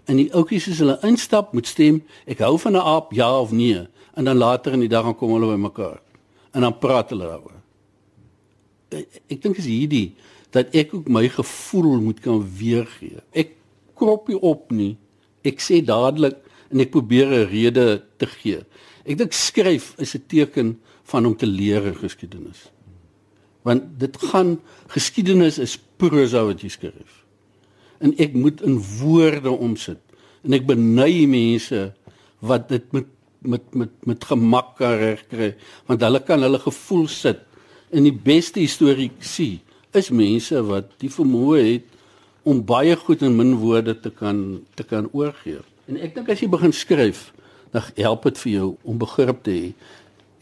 en 0.07 0.17
die 0.17 0.31
ouppies 0.33 0.67
as 0.71 0.79
hulle 0.79 0.97
instap 1.07 1.53
moet 1.53 1.67
stem, 1.67 2.01
ek 2.25 2.39
hou 2.39 2.57
van 2.57 2.73
'n 2.73 2.87
aap, 2.95 3.13
ja 3.13 3.29
of 3.39 3.51
nee, 3.51 3.87
en 4.15 4.25
dan 4.25 4.37
later 4.37 4.73
in 4.73 4.79
die 4.79 4.89
dag 4.89 5.15
kom 5.17 5.31
hulle 5.35 5.51
by 5.53 5.59
mekaar 5.61 6.01
en 6.53 6.61
dan 6.61 6.77
praat 6.79 7.09
hulle 7.13 7.27
daaroor. 7.27 7.61
Ek 9.29 9.41
dink 9.41 9.57
is 9.57 9.67
hierdie 9.67 10.15
dat 10.55 10.73
ek 10.75 10.93
ook 10.95 11.09
my 11.11 11.27
gevoel 11.29 11.99
moet 12.01 12.19
kan 12.23 12.39
weergee. 12.41 13.19
Ek 13.35 13.53
krop 13.97 14.27
nie 14.31 14.39
op 14.39 14.71
nie. 14.71 14.95
Ek 15.45 15.59
sê 15.61 15.83
dadelik 15.85 16.39
en 16.71 16.81
ek 16.81 16.91
probeer 16.91 17.27
'n 17.27 17.49
rede 17.51 18.03
te 18.17 18.25
gee. 18.25 18.63
Ek 19.05 19.17
dink 19.17 19.33
skryf 19.33 19.93
is 19.99 20.15
'n 20.15 20.23
teken 20.27 20.79
van 21.03 21.25
om 21.25 21.35
te 21.35 21.45
leer 21.45 21.93
geskiedenis. 21.95 22.71
Want 23.63 23.99
dit 23.99 24.17
gaan 24.17 24.59
geskiedenis 24.87 25.59
is 25.59 25.77
prosa 25.97 26.45
wat 26.45 26.61
jy 26.61 26.69
skryf. 26.69 27.26
En 27.99 28.13
ek 28.17 28.33
moet 28.33 28.61
in 28.61 28.77
woorde 28.99 29.51
omsit 29.51 30.01
en 30.45 30.53
ek 30.53 30.67
beny 30.69 31.25
mense 31.27 31.91
wat 32.45 32.69
dit 32.69 32.91
met 32.95 33.07
met 33.41 33.63
met 33.75 33.91
met 34.05 34.23
gemak 34.23 34.79
regkry 34.79 35.55
want 35.87 36.01
hulle 36.01 36.21
kan 36.23 36.41
hulle 36.41 36.59
gevoel 36.59 37.07
sit 37.07 37.41
in 37.89 38.03
die 38.03 38.15
beste 38.15 38.59
historiese 38.59 39.59
is 39.97 40.09
mense 40.11 40.61
wat 40.67 40.91
die 41.01 41.11
vermoë 41.11 41.61
het 41.65 41.93
om 42.47 42.63
baie 42.63 42.95
goed 42.95 43.23
in 43.27 43.35
min 43.35 43.55
woorde 43.59 43.95
te 43.99 44.09
kan 44.09 44.61
te 44.75 44.83
kan 44.87 45.09
oorgee. 45.11 45.59
En 45.87 45.99
ek 45.99 46.15
dink 46.15 46.29
as 46.31 46.39
jy 46.43 46.47
begin 46.51 46.73
skryf, 46.75 47.31
dan 47.75 47.83
help 47.99 48.27
dit 48.29 48.39
vir 48.43 48.51
jou 48.53 48.67
om 48.87 48.99
begrip 48.99 49.41
te 49.43 49.55
hê. 49.55 49.71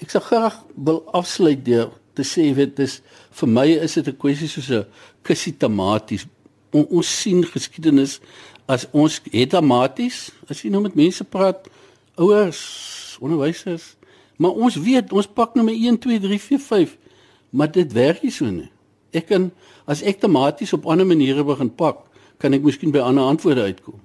Ek 0.03 0.13
sou 0.13 0.21
graag 0.21 0.59
wil 0.75 1.01
afsluit 1.17 1.63
deur 1.65 1.93
te 2.15 2.25
sê 2.27 2.51
dit 2.55 2.81
is 2.83 2.99
vir 3.39 3.49
my 3.49 3.65
is 3.87 3.97
dit 3.97 4.07
'n 4.07 4.17
kwessie 4.21 4.47
soos 4.47 4.69
'n 4.69 4.85
kussie 5.23 5.53
tematies. 5.57 6.27
On, 6.75 6.83
ons 6.99 7.13
sien 7.21 7.39
geskiedenis 7.47 8.19
as 8.67 8.87
ons 8.91 9.19
het 9.31 9.53
tematies, 9.53 10.29
as 10.51 10.63
jy 10.63 10.71
nou 10.73 10.81
met 10.83 10.97
mense 10.97 11.23
praat, 11.23 11.69
ouers, 12.19 12.61
onderwysers, 13.23 13.93
maar 14.41 14.55
ons 14.57 14.75
weet, 14.81 15.13
ons 15.15 15.27
pak 15.27 15.55
nou 15.55 15.63
met 15.67 15.77
1 15.77 15.99
2 16.03 16.19
3 16.25 16.39
4 16.43 16.63
5, 16.65 16.95
maar 17.55 17.71
dit 17.71 17.93
werk 17.95 18.23
nie 18.25 18.33
so 18.33 18.49
nie. 18.51 18.67
Ek 19.15 19.29
kan 19.29 19.47
as 19.87 20.01
ek 20.03 20.19
tematies 20.23 20.73
op 20.75 20.87
ander 20.91 21.07
maniere 21.07 21.45
begin 21.47 21.69
pak, 21.71 22.01
kan 22.41 22.55
ek 22.57 22.65
miskien 22.65 22.91
by 22.91 23.03
ander 23.05 23.29
antwoorde 23.29 23.69
uitkom. 23.69 23.99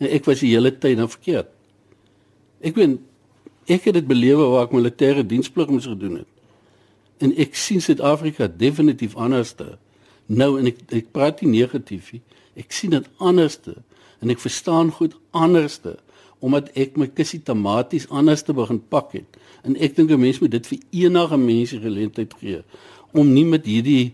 En 0.00 0.08
ek 0.08 0.24
was 0.28 0.40
die 0.40 0.54
hele 0.54 0.72
tyd 0.72 0.96
dan 1.00 1.10
verkeerd. 1.10 1.50
Ek 2.64 2.78
weet 2.78 3.00
ek 3.70 3.86
het 3.88 3.96
dit 3.96 4.08
belewe 4.08 4.46
waar 4.52 4.66
ek 4.66 4.74
militêre 4.76 5.24
diensplig 5.24 5.70
moes 5.72 5.88
gedoen 5.88 6.20
het. 6.20 6.30
En 7.24 7.32
ek 7.40 7.56
sien 7.56 7.80
Suid-Afrika 7.80 8.48
definitief 8.48 9.14
anderste 9.16 9.76
Nou 10.26 10.58
en 10.60 10.70
ek 10.70 10.80
ek 10.88 11.12
praat 11.12 11.42
nie 11.42 11.60
negatief 11.60 12.12
nie. 12.12 12.22
Ek 12.56 12.72
sien 12.72 12.94
dit 12.94 13.06
anderste 13.18 13.76
en 14.22 14.32
ek 14.32 14.40
verstaan 14.40 14.92
goed 14.94 15.16
anderste 15.32 15.98
omdat 16.44 16.68
ek 16.76 16.98
my 17.00 17.06
kussie 17.08 17.40
tematies 17.40 18.04
anderste 18.12 18.52
begin 18.52 18.80
pak 18.92 19.14
het. 19.16 19.38
En 19.64 19.76
ek 19.80 19.96
dink 19.96 20.10
'n 20.10 20.20
mens 20.20 20.40
moet 20.40 20.50
dit 20.50 20.66
vir 20.66 20.78
enige 20.90 21.36
mens 21.36 21.70
geleentheid 21.70 22.34
gee 22.40 22.62
om 23.12 23.32
nie 23.32 23.44
met 23.44 23.64
hierdie 23.64 24.12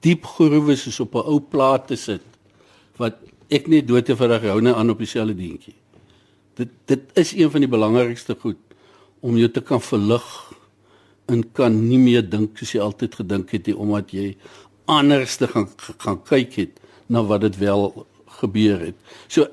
diep 0.00 0.24
groewe 0.24 0.76
soos 0.76 1.00
op 1.00 1.14
'n 1.14 1.26
ou 1.26 1.40
plaat 1.40 1.86
te 1.86 1.96
sit 1.96 2.24
wat 2.96 3.16
ek 3.48 3.68
net 3.68 3.88
dood 3.88 4.04
te 4.04 4.16
verreg 4.16 4.42
hou 4.42 4.60
net 4.60 4.74
aan 4.74 4.90
op 4.90 4.98
dieselfde 4.98 5.34
dingetjie. 5.34 5.74
Dit 6.54 6.68
dit 6.86 7.00
is 7.14 7.32
een 7.32 7.50
van 7.50 7.60
die 7.60 7.70
belangrikste 7.70 8.36
goed 8.40 8.58
om 9.20 9.36
jou 9.36 9.48
te 9.48 9.60
kan 9.60 9.80
verlig 9.80 10.52
en 11.26 11.52
kan 11.52 11.88
nie 11.88 11.98
meer 11.98 12.22
dink 12.22 12.58
soos 12.58 12.72
jy 12.72 12.80
altyd 12.80 13.14
gedink 13.14 13.50
het 13.50 13.66
nie 13.66 13.76
omdat 13.76 14.12
jy 14.12 14.36
anders 14.90 15.38
te 15.40 15.48
gaan 15.50 15.68
gaan 16.02 16.20
kyk 16.26 16.56
het 16.58 16.80
na 17.06 17.22
wat 17.26 17.44
dit 17.46 17.56
wel 17.62 18.06
gebeur 18.40 18.80
het. 18.90 18.98
So 19.28 19.46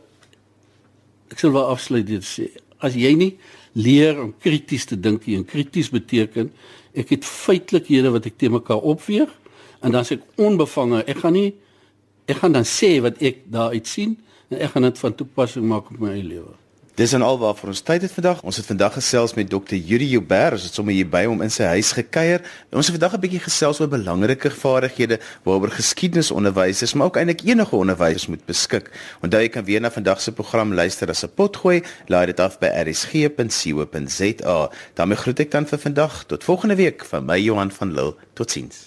ek 1.32 1.41
sal 1.41 1.54
wel 1.56 1.69
afsluit 1.73 2.08
dit 2.08 2.26
sê 2.26 2.50
as 2.84 2.95
jy 2.97 3.13
nie 3.17 3.32
leer 3.78 4.19
om 4.21 4.34
krities 4.41 4.88
te 4.89 4.97
dink 4.97 5.28
en 5.30 5.45
krities 5.45 5.89
beteken 5.93 6.52
ek 6.97 7.12
het 7.13 7.26
feitelikhede 7.28 8.13
wat 8.13 8.30
ek 8.30 8.38
te 8.41 8.50
mekaar 8.54 8.82
opweeg 8.82 9.32
en 9.86 9.93
dan 9.93 10.06
sê 10.08 10.17
ek 10.17 10.41
onbevange 10.41 11.04
ek 11.06 11.21
gaan 11.23 11.36
nie 11.38 11.50
ek 12.28 12.41
gaan 12.41 12.56
dan 12.58 12.67
sê 12.67 12.97
wat 13.04 13.19
ek 13.23 13.43
daaruit 13.54 13.88
sien 13.89 14.15
en 14.50 14.62
ek 14.63 14.73
gaan 14.73 14.88
dit 14.88 15.04
van 15.04 15.17
toepassing 15.19 15.67
maak 15.67 15.91
op 15.91 16.00
my 16.00 16.15
eie 16.15 16.26
lewe. 16.26 16.56
Dis 16.98 17.12
en 17.14 17.22
alwaar 17.22 17.54
vir 17.54 17.70
ons 17.70 17.84
tyd 17.86 18.02
het 18.02 18.10
vandag. 18.10 18.40
Ons 18.42 18.58
het 18.58 18.66
vandag 18.66 18.96
gesels 18.98 19.36
met 19.38 19.46
Dr. 19.52 19.78
Yuri 19.78 20.08
Joubert. 20.16 20.56
Ons 20.58 20.64
het 20.66 20.74
sommer 20.74 20.96
hier 20.98 21.06
by 21.06 21.28
hom 21.30 21.44
in 21.46 21.52
sy 21.54 21.68
huis 21.76 21.92
gekuier. 21.94 22.42
Ons 22.74 22.90
het 22.90 22.98
vandag 22.98 23.14
'n 23.14 23.22
bietjie 23.22 23.44
gesels 23.44 23.80
oor 23.80 23.92
belangrike 23.92 24.50
vaardighede 24.50 25.20
waaroor 25.46 25.70
geskiedenisonderwysers, 25.78 26.94
maar 26.94 27.08
ook 27.08 27.18
eintlik 27.22 27.46
enige 27.46 27.76
onderwysers 27.76 28.28
moet 28.28 28.46
beskik. 28.46 28.90
Onthou 29.22 29.42
jy 29.42 29.50
kan 29.50 29.66
weer 29.66 29.82
na 29.82 29.92
vandag 29.92 30.22
se 30.22 30.32
program 30.32 30.74
luister 30.74 31.10
as 31.10 31.24
'n 31.24 31.34
potgooi. 31.36 31.84
Laai 32.08 32.26
dit 32.26 32.40
af 32.40 32.60
by 32.60 32.68
rsg.co.za. 32.68 34.70
daarmee 34.94 35.18
groet 35.18 35.40
ek 35.40 35.52
dan 35.52 35.68
vir 35.68 35.80
vandag. 35.80 36.24
Tot 36.26 36.44
volgende 36.44 36.76
week 36.76 37.06
van 37.06 37.26
my 37.26 37.38
Johan 37.38 37.72
van 37.72 37.94
Lille. 37.94 38.16
Totsiens. 38.34 38.86